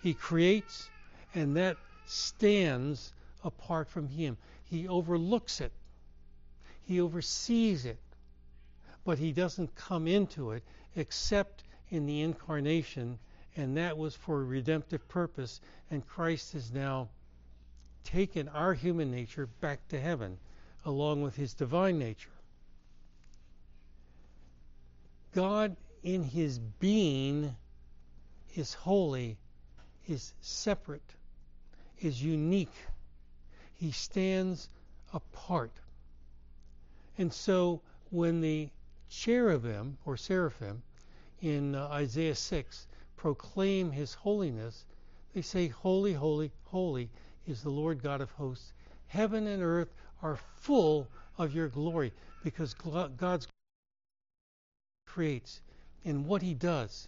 He 0.02 0.13
creates 0.13 0.89
and 1.34 1.58
that 1.58 1.78
stands 2.06 3.13
apart 3.43 3.89
from 3.89 4.08
him. 4.08 4.38
He 4.65 4.88
overlooks 4.88 5.62
it. 5.62 5.71
He 6.86 7.02
oversees 7.02 7.86
it. 7.86 7.97
But 9.08 9.20
he 9.20 9.32
doesn't 9.32 9.74
come 9.74 10.06
into 10.06 10.52
it 10.52 10.63
except 10.93 11.63
in 11.88 12.06
the 12.08 12.20
incarnation 12.24 13.20
and 13.56 13.78
that 13.78 13.98
was 13.98 14.13
for 14.13 14.41
a 14.41 14.43
redemptive 14.43 15.08
purpose 15.08 15.62
and 15.89 16.06
Christ 16.06 16.52
has 16.52 16.74
now 16.74 17.08
taken 18.04 18.50
our 18.50 18.74
human 18.74 19.10
nature 19.10 19.48
back 19.62 19.88
to 19.88 20.02
heaven 20.02 20.38
along 20.84 21.22
with 21.22 21.38
his 21.38 21.54
divine 21.54 21.98
nature. 21.98 22.34
God, 25.34 25.78
in 26.04 26.22
his 26.22 26.60
being, 26.60 27.56
is 28.56 28.74
holy, 28.74 29.38
is 30.06 30.34
separate, 30.41 31.15
is 32.02 32.22
unique. 32.22 32.76
He 33.76 33.91
stands 33.91 34.67
apart. 35.13 35.72
And 37.17 37.32
so 37.32 37.80
when 38.10 38.41
the 38.41 38.70
cherubim 39.10 39.98
or 40.06 40.17
seraphim 40.17 40.84
in 41.41 41.76
uh, 41.76 41.88
Isaiah 41.88 42.36
6 42.36 42.88
proclaim 43.15 43.91
his 43.91 44.13
holiness, 44.13 44.86
they 45.34 45.41
say, 45.41 45.67
Holy, 45.67 46.13
holy, 46.13 46.52
holy 46.65 47.10
is 47.46 47.62
the 47.62 47.70
Lord 47.70 48.02
God 48.02 48.22
of 48.22 48.32
hosts. 48.32 48.74
Heaven 49.08 49.48
and 49.48 49.63
earth 49.63 49.93
are 50.22 50.39
full 50.58 51.08
of 51.38 51.54
your 51.54 51.67
glory 51.67 52.12
because 52.43 52.74
God's 52.74 53.48
creates 55.06 55.62
and 56.06 56.26
what 56.26 56.41
he 56.41 56.54
does. 56.54 57.08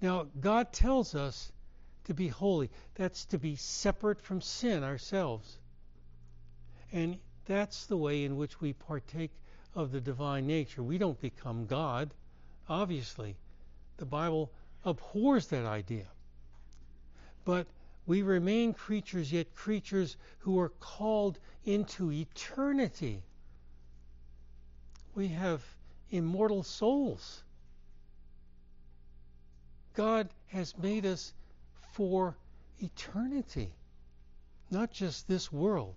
Now, 0.00 0.26
God 0.40 0.72
tells 0.72 1.14
us 1.14 1.52
to 2.04 2.14
be 2.14 2.28
holy. 2.28 2.70
That's 2.94 3.24
to 3.26 3.38
be 3.38 3.56
separate 3.56 4.20
from 4.20 4.40
sin 4.40 4.84
ourselves. 4.84 5.58
And 6.92 7.18
that's 7.46 7.86
the 7.86 7.96
way 7.96 8.24
in 8.24 8.36
which 8.36 8.60
we 8.60 8.72
partake 8.72 9.30
of 9.74 9.92
the 9.92 10.00
divine 10.00 10.46
nature. 10.46 10.82
We 10.82 10.98
don't 10.98 11.20
become 11.20 11.66
God, 11.66 12.10
obviously. 12.68 13.36
The 13.96 14.04
Bible 14.04 14.50
abhors 14.84 15.46
that 15.48 15.66
idea. 15.66 16.06
But 17.44 17.66
we 18.06 18.22
remain 18.22 18.74
creatures, 18.74 19.32
yet 19.32 19.54
creatures 19.54 20.16
who 20.38 20.58
are 20.60 20.68
called 20.68 21.38
into 21.64 22.12
eternity. 22.12 23.22
We 25.14 25.28
have 25.28 25.62
immortal 26.10 26.62
souls. 26.62 27.42
God 29.94 30.28
has 30.48 30.76
made 30.76 31.06
us 31.06 31.32
for 31.92 32.36
eternity, 32.80 33.72
not 34.70 34.90
just 34.90 35.28
this 35.28 35.52
world. 35.52 35.94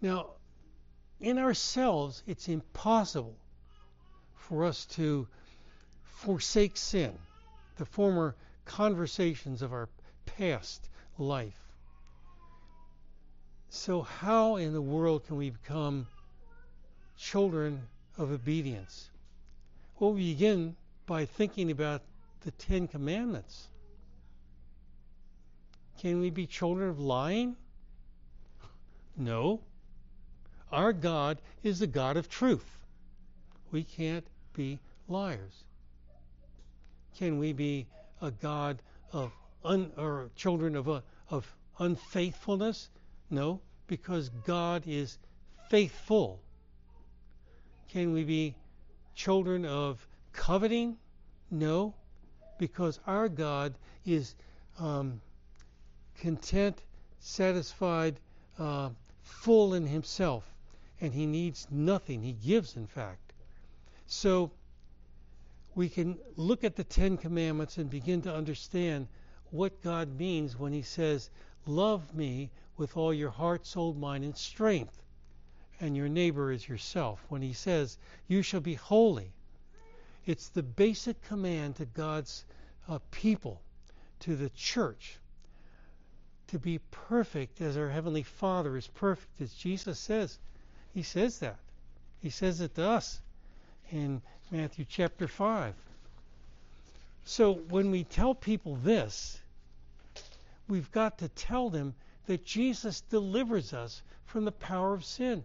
Now, 0.00 0.30
in 1.20 1.38
ourselves, 1.38 2.22
it's 2.26 2.48
impossible 2.48 3.34
for 4.36 4.64
us 4.64 4.86
to 4.86 5.26
forsake 6.04 6.76
sin, 6.76 7.12
the 7.76 7.84
former 7.84 8.34
conversations 8.64 9.62
of 9.62 9.72
our 9.72 9.88
past 10.26 10.88
life. 11.18 11.58
So, 13.70 14.02
how 14.02 14.56
in 14.56 14.72
the 14.72 14.82
world 14.82 15.26
can 15.26 15.36
we 15.36 15.50
become 15.50 16.06
children 17.16 17.82
of 18.16 18.30
obedience? 18.30 19.10
Well, 19.98 20.12
we 20.12 20.32
begin 20.32 20.76
by 21.06 21.26
thinking 21.26 21.70
about 21.70 22.02
the 22.42 22.50
Ten 22.52 22.88
Commandments. 22.88 23.68
Can 25.98 26.20
we 26.20 26.30
be 26.30 26.46
children 26.46 26.88
of 26.88 27.00
lying? 27.00 27.56
No. 29.16 29.60
Our 30.70 30.92
God 30.92 31.38
is 31.62 31.78
the 31.78 31.86
God 31.86 32.16
of 32.16 32.28
truth. 32.28 32.78
We 33.70 33.84
can't 33.84 34.26
be 34.52 34.78
liars. 35.08 35.64
Can 37.16 37.38
we 37.38 37.52
be 37.52 37.86
a 38.20 38.30
God 38.30 38.82
of 39.12 39.32
un, 39.64 39.92
or 39.96 40.30
children 40.36 40.76
of, 40.76 40.88
a, 40.88 40.92
uh, 40.92 41.00
of 41.30 41.56
unfaithfulness? 41.78 42.90
No, 43.30 43.60
because 43.86 44.28
God 44.44 44.82
is 44.86 45.18
faithful. 45.68 46.40
Can 47.88 48.12
we 48.12 48.24
be 48.24 48.54
children 49.14 49.64
of 49.64 50.06
coveting? 50.32 50.98
No, 51.50 51.94
because 52.58 53.00
our 53.06 53.28
God 53.28 53.74
is 54.04 54.34
um, 54.78 55.20
content, 56.20 56.82
satisfied, 57.20 58.20
uh, 58.58 58.90
full 59.22 59.74
in 59.74 59.86
Himself, 59.86 60.44
and 61.00 61.12
He 61.12 61.26
needs 61.26 61.66
nothing. 61.70 62.22
He 62.22 62.32
gives, 62.32 62.76
in 62.76 62.86
fact. 62.86 63.32
So 64.06 64.50
we 65.74 65.88
can 65.88 66.18
look 66.36 66.64
at 66.64 66.76
the 66.76 66.84
Ten 66.84 67.16
Commandments 67.16 67.78
and 67.78 67.88
begin 67.88 68.22
to 68.22 68.34
understand 68.34 69.06
what 69.50 69.82
God 69.82 70.18
means 70.18 70.58
when 70.58 70.72
He 70.72 70.82
says, 70.82 71.30
Love 71.66 72.14
me 72.14 72.50
with 72.76 72.96
all 72.96 73.12
your 73.12 73.30
heart, 73.30 73.66
soul, 73.66 73.94
mind, 73.94 74.24
and 74.24 74.36
strength, 74.36 75.02
and 75.80 75.96
your 75.96 76.08
neighbor 76.08 76.50
as 76.50 76.68
yourself. 76.68 77.24
When 77.28 77.42
He 77.42 77.52
says, 77.52 77.98
You 78.26 78.42
shall 78.42 78.60
be 78.60 78.74
holy. 78.74 79.32
It's 80.26 80.48
the 80.48 80.62
basic 80.62 81.22
command 81.22 81.76
to 81.76 81.86
God's 81.86 82.44
uh, 82.88 82.98
people, 83.10 83.62
to 84.20 84.36
the 84.36 84.50
church, 84.50 85.18
to 86.48 86.58
be 86.58 86.80
perfect 86.90 87.60
as 87.60 87.76
our 87.76 87.88
Heavenly 87.88 88.22
Father 88.22 88.76
is 88.76 88.86
perfect, 88.88 89.40
as 89.40 89.54
Jesus 89.54 89.98
says. 89.98 90.38
He 90.94 91.02
says 91.02 91.38
that. 91.40 91.58
He 92.20 92.30
says 92.30 92.60
it 92.60 92.74
to 92.74 92.88
us 92.88 93.20
in 93.90 94.22
Matthew 94.50 94.84
chapter 94.88 95.28
5. 95.28 95.74
So 97.24 97.54
when 97.54 97.90
we 97.90 98.04
tell 98.04 98.34
people 98.34 98.76
this, 98.76 99.38
we've 100.66 100.90
got 100.92 101.18
to 101.18 101.28
tell 101.28 101.70
them 101.70 101.94
that 102.26 102.44
Jesus 102.44 103.02
delivers 103.02 103.72
us 103.72 104.02
from 104.24 104.44
the 104.44 104.52
power 104.52 104.94
of 104.94 105.04
sin. 105.04 105.44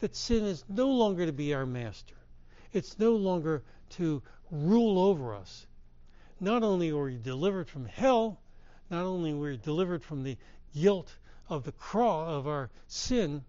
That 0.00 0.16
sin 0.16 0.44
is 0.44 0.64
no 0.68 0.88
longer 0.88 1.26
to 1.26 1.32
be 1.32 1.54
our 1.54 1.66
master. 1.66 2.14
It's 2.72 2.98
no 2.98 3.12
longer 3.12 3.62
to 3.90 4.22
rule 4.50 4.98
over 4.98 5.34
us. 5.34 5.66
Not 6.40 6.62
only 6.62 6.90
are 6.90 7.04
we 7.04 7.16
delivered 7.16 7.68
from 7.68 7.86
hell, 7.86 8.40
not 8.90 9.04
only 9.04 9.32
are 9.32 9.38
we 9.38 9.56
delivered 9.56 10.02
from 10.02 10.24
the 10.24 10.36
guilt 10.74 11.12
of 11.48 11.64
the 11.64 11.72
cross 11.72 12.28
of 12.28 12.46
our 12.46 12.70
sin, 12.88 13.44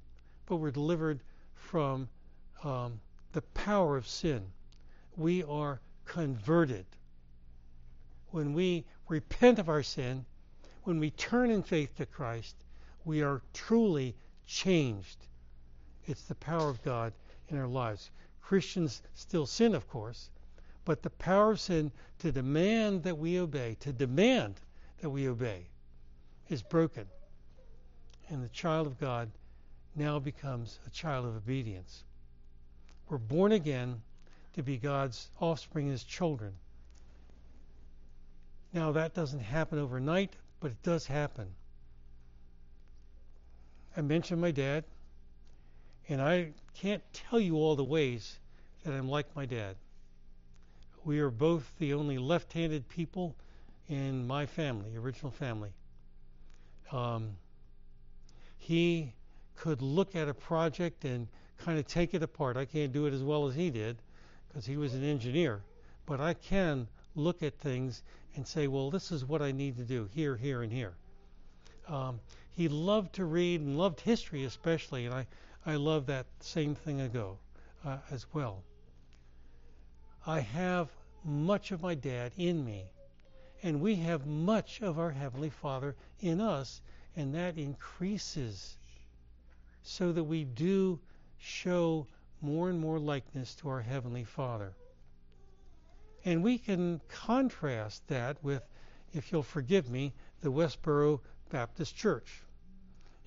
but 0.46 0.58
we're 0.58 0.72
delivered 0.72 1.20
from 1.56 2.08
um, 2.64 3.00
the 3.34 3.42
power 3.42 3.98
of 3.98 4.08
sin. 4.08 4.44
We 5.18 5.44
are 5.44 5.80
converted 6.06 6.86
when 8.36 8.54
we 8.54 8.84
repent 9.08 9.60
of 9.60 9.70
our 9.70 9.82
sin, 9.82 10.26
when 10.84 11.00
we 11.00 11.10
turn 11.12 11.50
in 11.50 11.64
faith 11.64 11.96
to 11.96 12.06
Christ, 12.06 12.58
we 13.06 13.22
are 13.22 13.42
truly 13.54 14.14
changed. 14.46 15.28
It's 16.06 16.24
the 16.24 16.36
power 16.36 16.70
of 16.70 16.84
God 16.84 17.14
in 17.48 17.58
our 17.58 17.68
lives. 17.68 18.12
Christians 18.42 19.02
still 19.14 19.46
sin, 19.46 19.74
of 19.74 19.88
course, 19.88 20.32
but 20.84 21.02
the 21.02 21.12
power 21.12 21.52
of 21.52 21.62
sin 21.62 21.94
to 22.20 22.30
demand 22.30 23.04
that 23.04 23.18
we 23.18 23.40
obey, 23.40 23.78
to 23.80 23.94
demand 23.94 24.60
that 25.00 25.10
we 25.10 25.30
obey, 25.30 25.68
is 26.50 26.62
broken. 26.62 27.08
And 28.28 28.44
the 28.44 28.50
child 28.50 28.86
of 28.86 29.00
God 29.00 29.32
now 29.96 30.20
becomes 30.20 30.80
a 30.86 30.90
child 30.90 31.26
of 31.26 31.36
obedience. 31.36 32.04
We're 33.10 33.18
born 33.18 33.52
again 33.52 34.02
to 34.54 34.64
be 34.64 34.78
God's 34.78 35.30
offspring, 35.40 35.88
his 35.88 36.04
children. 36.04 36.54
Now, 38.74 38.92
that 38.92 39.14
doesn't 39.14 39.40
happen 39.40 39.80
overnight, 39.80 40.34
but 40.60 40.72
it 40.72 40.84
does 40.84 41.06
happen. 41.06 41.48
I 43.96 44.02
mentioned 44.02 44.42
my 44.42 44.52
dad, 44.52 44.84
and 46.10 46.22
I 46.22 46.50
can't 46.74 47.04
tell 47.14 47.40
you 47.40 47.56
all 47.56 47.76
the 47.76 47.84
ways 47.84 48.38
that 48.84 48.94
I'm 48.94 49.08
like 49.08 49.34
my 49.36 49.46
dad. 49.46 49.78
We 51.06 51.20
are 51.20 51.30
both 51.30 51.72
the 51.80 51.94
only 51.94 52.18
left 52.18 52.52
handed 52.52 52.90
people 52.90 53.36
in 53.88 54.26
my 54.28 54.46
family, 54.46 54.98
original 54.98 55.32
family. 55.32 55.72
Um, 56.92 57.38
he 58.58 59.14
could 59.56 59.82
look 59.82 60.16
at 60.16 60.28
a 60.28 60.34
project 60.34 61.06
and 61.06 61.28
kind 61.58 61.80
of 61.80 61.88
take 61.88 62.14
it 62.14 62.24
apart. 62.24 62.58
I 62.58 62.66
can't 62.66 62.92
do 62.92 63.06
it 63.06 63.14
as 63.14 63.24
well 63.24 63.48
as 63.48 63.56
he 63.56 63.70
did 63.70 63.98
because 64.48 64.66
he 64.66 64.78
was 64.78 64.94
an 64.94 65.04
engineer, 65.04 65.62
but 66.06 66.20
I 66.20 66.34
can 66.34 66.88
look 67.16 67.44
at 67.44 67.58
things 67.60 68.04
and 68.36 68.46
say, 68.46 68.68
well, 68.68 68.90
this 68.90 69.12
is 69.12 69.26
what 69.26 69.42
I 69.42 69.52
need 69.52 69.78
to 69.78 69.84
do 69.84 70.10
here, 70.14 70.36
here, 70.36 70.62
and 70.62 70.72
here. 70.72 70.94
Um, 71.88 72.20
he 72.52 72.68
loved 72.68 73.14
to 73.16 73.26
read 73.26 73.62
and 73.62 73.78
loved 73.78 74.02
history 74.02 74.44
especially, 74.44 75.06
and 75.06 75.14
I, 75.14 75.28
I 75.66 75.76
love 75.76 76.06
that 76.08 76.26
same 76.40 76.76
thing 76.76 77.02
ago 77.02 77.38
uh, 77.86 77.98
as 78.12 78.26
well. 78.34 78.64
I 80.26 80.40
have 80.40 80.90
much 81.24 81.72
of 81.72 81.82
my 81.82 81.96
dad 81.96 82.32
in 82.38 82.64
me, 82.66 82.86
and 83.64 83.82
we 83.82 83.96
have 83.96 84.26
much 84.26 84.82
of 84.82 85.00
our 85.00 85.12
Heavenly 85.12 85.50
Father 85.50 85.96
in 86.20 86.42
us, 86.42 86.82
and 87.16 87.34
that 87.36 87.58
increases 87.58 88.78
so 89.88 90.12
that 90.12 90.24
we 90.24 90.44
do 90.44 91.00
show 91.38 92.08
more 92.42 92.70
and 92.70 92.80
more 92.80 92.98
likeness 93.00 93.54
to 93.56 93.70
our 93.70 93.82
Heavenly 93.82 94.24
Father. 94.24 94.74
And 96.26 96.44
we 96.44 96.58
can 96.58 97.02
contrast 97.08 98.08
that 98.08 98.44
with, 98.44 98.64
if 99.14 99.32
you'll 99.32 99.44
forgive 99.44 99.88
me, 99.90 100.12
the 100.42 100.52
Westboro 100.52 101.22
Baptist 101.50 101.96
Church. 101.96 102.42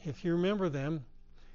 If 0.05 0.25
you 0.25 0.33
remember 0.33 0.69
them 0.69 1.05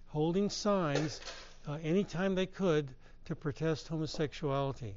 holding 0.07 0.49
signs 0.49 1.19
uh, 1.67 1.73
anytime 1.83 2.35
they 2.35 2.45
could 2.45 2.95
to 3.25 3.35
protest 3.35 3.89
homosexuality, 3.89 4.95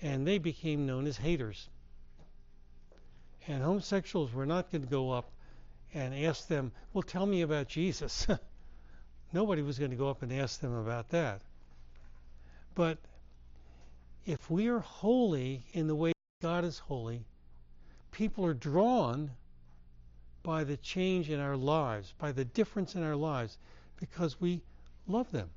and 0.00 0.26
they 0.26 0.38
became 0.38 0.86
known 0.86 1.06
as 1.06 1.18
haters. 1.18 1.68
And 3.46 3.62
homosexuals 3.62 4.32
were 4.32 4.46
not 4.46 4.70
going 4.70 4.82
to 4.82 4.88
go 4.88 5.10
up 5.10 5.30
and 5.92 6.14
ask 6.14 6.46
them, 6.48 6.72
Well, 6.92 7.02
tell 7.02 7.26
me 7.26 7.42
about 7.42 7.68
Jesus. 7.68 8.26
Nobody 9.32 9.62
was 9.62 9.78
going 9.78 9.90
to 9.90 9.96
go 9.96 10.08
up 10.08 10.22
and 10.22 10.32
ask 10.32 10.60
them 10.60 10.74
about 10.74 11.10
that. 11.10 11.40
But 12.74 12.98
if 14.24 14.50
we 14.50 14.68
are 14.68 14.80
holy 14.80 15.64
in 15.72 15.86
the 15.86 15.94
way 15.94 16.12
God 16.40 16.64
is 16.64 16.78
holy, 16.78 17.24
people 18.12 18.44
are 18.46 18.54
drawn 18.54 19.30
by 20.42 20.64
the 20.64 20.76
change 20.78 21.28
in 21.28 21.40
our 21.40 21.56
lives, 21.56 22.14
by 22.18 22.32
the 22.32 22.44
difference 22.44 22.94
in 22.94 23.02
our 23.02 23.16
lives, 23.16 23.58
because 23.96 24.40
we 24.40 24.62
love 25.06 25.30
them. 25.30 25.50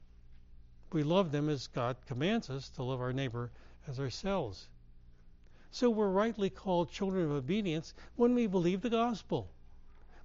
We 0.92 1.04
love 1.04 1.32
them 1.32 1.48
as 1.48 1.68
God 1.68 1.96
commands 2.06 2.50
us 2.50 2.70
to 2.70 2.84
love 2.84 3.00
our 3.00 3.14
neighbor 3.14 3.52
as 3.88 4.00
ourselves. 4.00 4.68
So 5.72 5.90
we're 5.90 6.10
rightly 6.10 6.50
called 6.50 6.92
children 6.92 7.24
of 7.26 7.32
obedience 7.32 7.94
when 8.18 8.36
we 8.36 8.48
believe 8.48 8.82
the 8.82 8.90
gospel. 8.90 9.50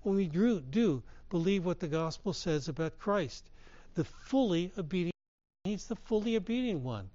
When 0.07 0.15
we 0.15 0.29
do, 0.29 0.61
do 0.61 1.03
believe 1.31 1.65
what 1.65 1.81
the 1.81 1.89
gospel 1.89 2.33
says 2.33 2.69
about 2.69 2.97
Christ. 2.97 3.51
The 3.95 4.05
fully 4.05 4.71
obedient, 4.79 5.17
he's 5.65 5.89
the 5.89 5.97
fully 5.97 6.37
obedient 6.37 6.83
one. 6.83 7.11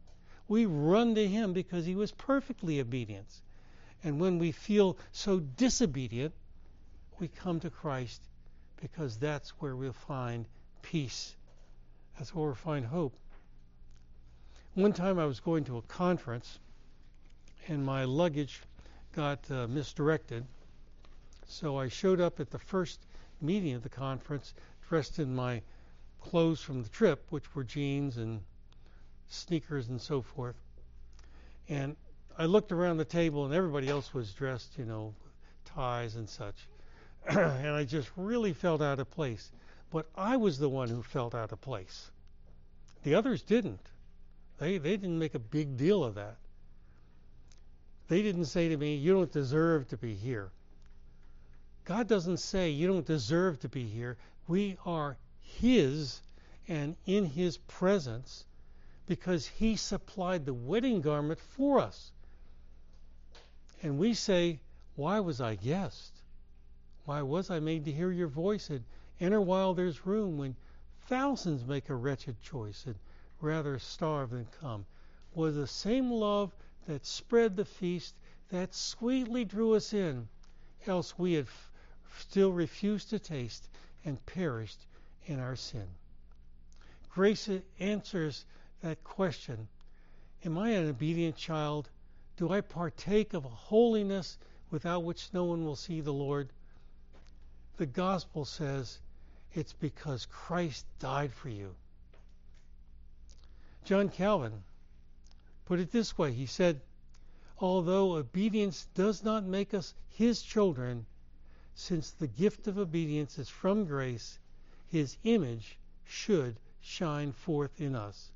We 0.50 0.66
run 0.66 1.16
to 1.16 1.26
him 1.26 1.54
because 1.54 1.86
he 1.86 1.96
was 1.96 2.12
perfectly 2.12 2.82
obedient. 2.82 3.30
And 4.04 4.20
when 4.20 4.40
we 4.40 4.52
feel 4.52 4.98
so 5.14 5.40
disobedient, 5.40 6.34
we 7.18 7.30
come 7.30 7.62
to 7.62 7.70
Christ 7.70 8.22
because 8.76 9.16
that's 9.16 9.52
where 9.62 9.74
we'll 9.74 9.94
find 9.94 10.46
peace. 10.82 11.34
That's 12.18 12.36
where 12.36 12.48
we'll 12.48 12.56
find 12.56 12.86
hope. 12.86 13.18
One 14.74 14.92
time 14.92 15.18
I 15.18 15.28
was 15.28 15.40
going 15.40 15.64
to 15.64 15.78
a 15.78 15.82
conference 15.84 16.60
and 17.70 17.86
my 17.86 18.04
luggage 18.04 18.60
got 19.14 19.50
uh, 19.50 19.68
misdirected. 19.70 20.46
So 21.52 21.78
I 21.78 21.90
showed 21.90 22.22
up 22.22 22.40
at 22.40 22.50
the 22.50 22.58
first 22.58 23.06
meeting 23.42 23.74
of 23.74 23.84
the 23.84 23.90
conference 23.90 24.54
dressed 24.88 25.20
in 25.20 25.36
my 25.36 25.62
clothes 26.22 26.62
from 26.62 26.82
the 26.82 26.88
trip, 26.88 27.26
which 27.30 27.54
were 27.54 27.66
jeans 27.66 28.16
and 28.16 28.42
sneakers 29.28 29.90
and 29.90 30.02
so 30.02 30.22
forth. 30.22 30.56
And 31.68 31.98
I 32.38 32.46
looked 32.46 32.72
around 32.72 32.98
the 32.98 33.06
table 33.06 33.44
and 33.44 33.54
everybody 33.54 33.90
else 33.90 34.14
was 34.14 34.32
dressed, 34.32 34.78
you 34.78 34.86
know, 34.86 35.14
ties 35.66 36.16
and 36.16 36.30
such. 36.30 36.56
and 37.28 37.76
I 37.76 37.84
just 37.84 38.10
really 38.16 38.54
felt 38.54 38.82
out 38.82 39.02
of 39.02 39.12
place. 39.12 39.52
But 39.90 40.10
I 40.16 40.38
was 40.38 40.58
the 40.58 40.70
one 40.70 40.88
who 40.88 41.04
felt 41.04 41.36
out 41.36 41.52
of 41.52 41.60
place. 41.60 42.12
The 43.04 43.16
others 43.16 43.42
didn't. 43.42 43.92
They 44.58 44.78
they 44.78 44.96
didn't 44.96 45.20
make 45.20 45.36
a 45.36 45.40
big 45.40 45.76
deal 45.76 46.02
of 46.02 46.16
that. 46.16 46.38
They 48.08 48.22
didn't 48.22 48.46
say 48.46 48.70
to 48.70 48.78
me, 48.78 48.96
"You 48.96 49.14
don't 49.14 49.32
deserve 49.32 49.90
to 49.90 49.98
be 49.98 50.14
here." 50.16 50.50
God 51.92 52.08
doesn't 52.08 52.38
say 52.38 52.70
you 52.70 52.88
don't 52.88 53.06
deserve 53.06 53.60
to 53.60 53.68
be 53.68 53.86
here. 53.86 54.16
We 54.48 54.78
are 54.86 55.18
his 55.42 56.22
and 56.70 56.96
in 57.06 57.26
his 57.26 57.58
presence 57.58 58.46
because 59.08 59.46
he 59.46 59.76
supplied 59.76 60.46
the 60.46 60.54
wedding 60.54 61.02
garment 61.02 61.38
for 61.38 61.82
us. 61.82 62.14
And 63.84 63.98
we 63.98 64.14
say, 64.14 64.62
Why 64.96 65.20
was 65.20 65.42
I 65.42 65.56
guest? 65.56 66.14
Why 67.04 67.24
was 67.24 67.50
I 67.50 67.60
made 67.60 67.84
to 67.84 67.92
hear 67.92 68.10
your 68.10 68.30
voice 68.30 68.70
and 68.70 68.86
enter 69.20 69.42
while 69.42 69.74
there's 69.74 70.06
room 70.06 70.38
when 70.38 70.56
thousands 71.08 71.66
make 71.66 71.90
a 71.90 71.96
wretched 71.96 72.42
choice 72.42 72.86
and 72.86 72.96
rather 73.42 73.78
starve 73.80 74.30
than 74.30 74.48
come? 74.62 74.86
Was 75.36 75.56
the 75.56 75.68
same 75.68 76.10
love 76.10 76.56
that 76.88 77.06
spread 77.06 77.58
the 77.58 77.66
feast 77.66 78.16
that 78.48 78.74
sweetly 78.74 79.44
drew 79.44 79.74
us 79.74 79.92
in, 79.92 80.30
else 80.88 81.20
we 81.20 81.34
had 81.34 81.50
still 82.18 82.52
refused 82.52 83.10
to 83.10 83.20
taste 83.20 83.68
and 84.06 84.26
perished 84.26 84.86
in 85.26 85.40
our 85.40 85.56
sin. 85.56 85.88
Grace 87.10 87.50
answers 87.80 88.46
that 88.82 89.04
question 89.04 89.68
Am 90.44 90.58
I 90.58 90.70
an 90.70 90.90
obedient 90.90 91.36
child? 91.36 91.90
Do 92.38 92.52
I 92.52 92.62
partake 92.62 93.34
of 93.34 93.46
a 93.46 93.50
holiness 93.50 94.38
without 94.72 95.04
which 95.04 95.34
no 95.34 95.46
one 95.46 95.64
will 95.66 95.76
see 95.76 96.02
the 96.02 96.14
Lord? 96.14 96.50
The 97.78 97.86
gospel 97.86 98.46
says 98.46 99.00
it's 99.54 99.74
because 99.74 100.26
Christ 100.26 100.86
died 101.00 101.34
for 101.34 101.50
you. 101.50 101.76
John 103.84 104.10
Calvin 104.10 104.64
put 105.66 105.80
it 105.80 105.92
this 105.92 106.18
way 106.18 106.32
he 106.32 106.46
said, 106.46 106.82
Although 107.60 108.14
obedience 108.14 108.88
does 108.96 109.24
not 109.24 109.44
make 109.44 109.74
us 109.74 109.94
his 110.10 110.42
children, 110.42 111.06
since 111.82 112.12
the 112.12 112.28
gift 112.28 112.68
of 112.68 112.78
obedience 112.78 113.40
is 113.40 113.50
from 113.50 113.86
grace, 113.86 114.38
his 114.92 115.18
image 115.24 115.80
should 116.06 116.56
shine 116.80 117.32
forth 117.32 117.82
in 117.82 117.96
us. 117.96 118.32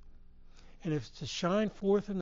And 0.84 0.92
if 0.92 1.14
to 1.18 1.28
shine 1.28 1.70
forth 1.70 2.10
in 2.10 2.18
us, 2.18 2.22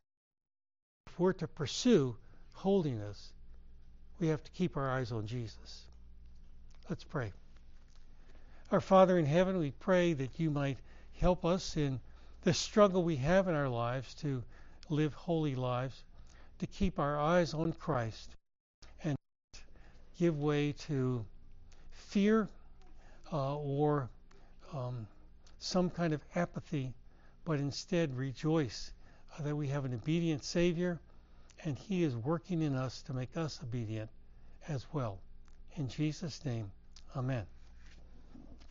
if 1.08 1.18
we're 1.18 1.34
to 1.34 1.48
pursue 1.48 2.18
holiness, 2.52 3.32
we 4.20 4.28
have 4.28 4.44
to 4.44 4.52
keep 4.52 4.76
our 4.76 4.92
eyes 4.92 5.14
on 5.14 5.26
Jesus. 5.26 5.84
Let's 6.90 7.06
pray. 7.06 7.32
Our 8.70 8.82
Father 8.82 9.18
in 9.18 9.26
heaven, 9.26 9.60
we 9.60 9.72
pray 9.72 10.12
that 10.14 10.40
you 10.40 10.52
might 10.52 10.78
help 11.20 11.46
us 11.46 11.78
in 11.78 12.02
the 12.42 12.54
struggle 12.54 13.02
we 13.02 13.16
have 13.16 13.48
in 13.48 13.56
our 13.56 13.70
lives 13.70 14.14
to 14.16 14.44
live 14.90 15.14
holy 15.14 15.56
lives, 15.56 16.04
to 16.60 16.68
keep 16.68 17.00
our 17.00 17.18
eyes 17.18 17.54
on 17.54 17.72
Christ, 17.72 18.36
give 20.20 20.40
way 20.40 20.74
to 20.88 21.26
fear 21.92 22.48
uh, 23.32 23.58
or 23.58 24.10
um, 24.74 25.08
some 25.60 25.90
kind 25.90 26.14
of 26.14 26.22
apathy, 26.36 26.94
but 27.46 27.60
instead 27.60 28.16
rejoice 28.16 28.92
uh, 29.38 29.44
that 29.44 29.56
we 29.56 29.68
have 29.68 29.86
an 29.86 29.94
obedient 29.94 30.44
Savior 30.44 31.00
and 31.64 31.78
He 31.78 32.04
is 32.04 32.16
working 32.16 32.62
in 32.62 32.76
us 32.76 33.02
to 33.04 33.14
make 33.14 33.36
us 33.38 33.60
obedient 33.64 34.10
as 34.68 34.86
well. 34.94 35.20
In 35.76 35.88
Jesus' 35.88 36.44
name, 36.46 36.72
Amen. 37.16 37.46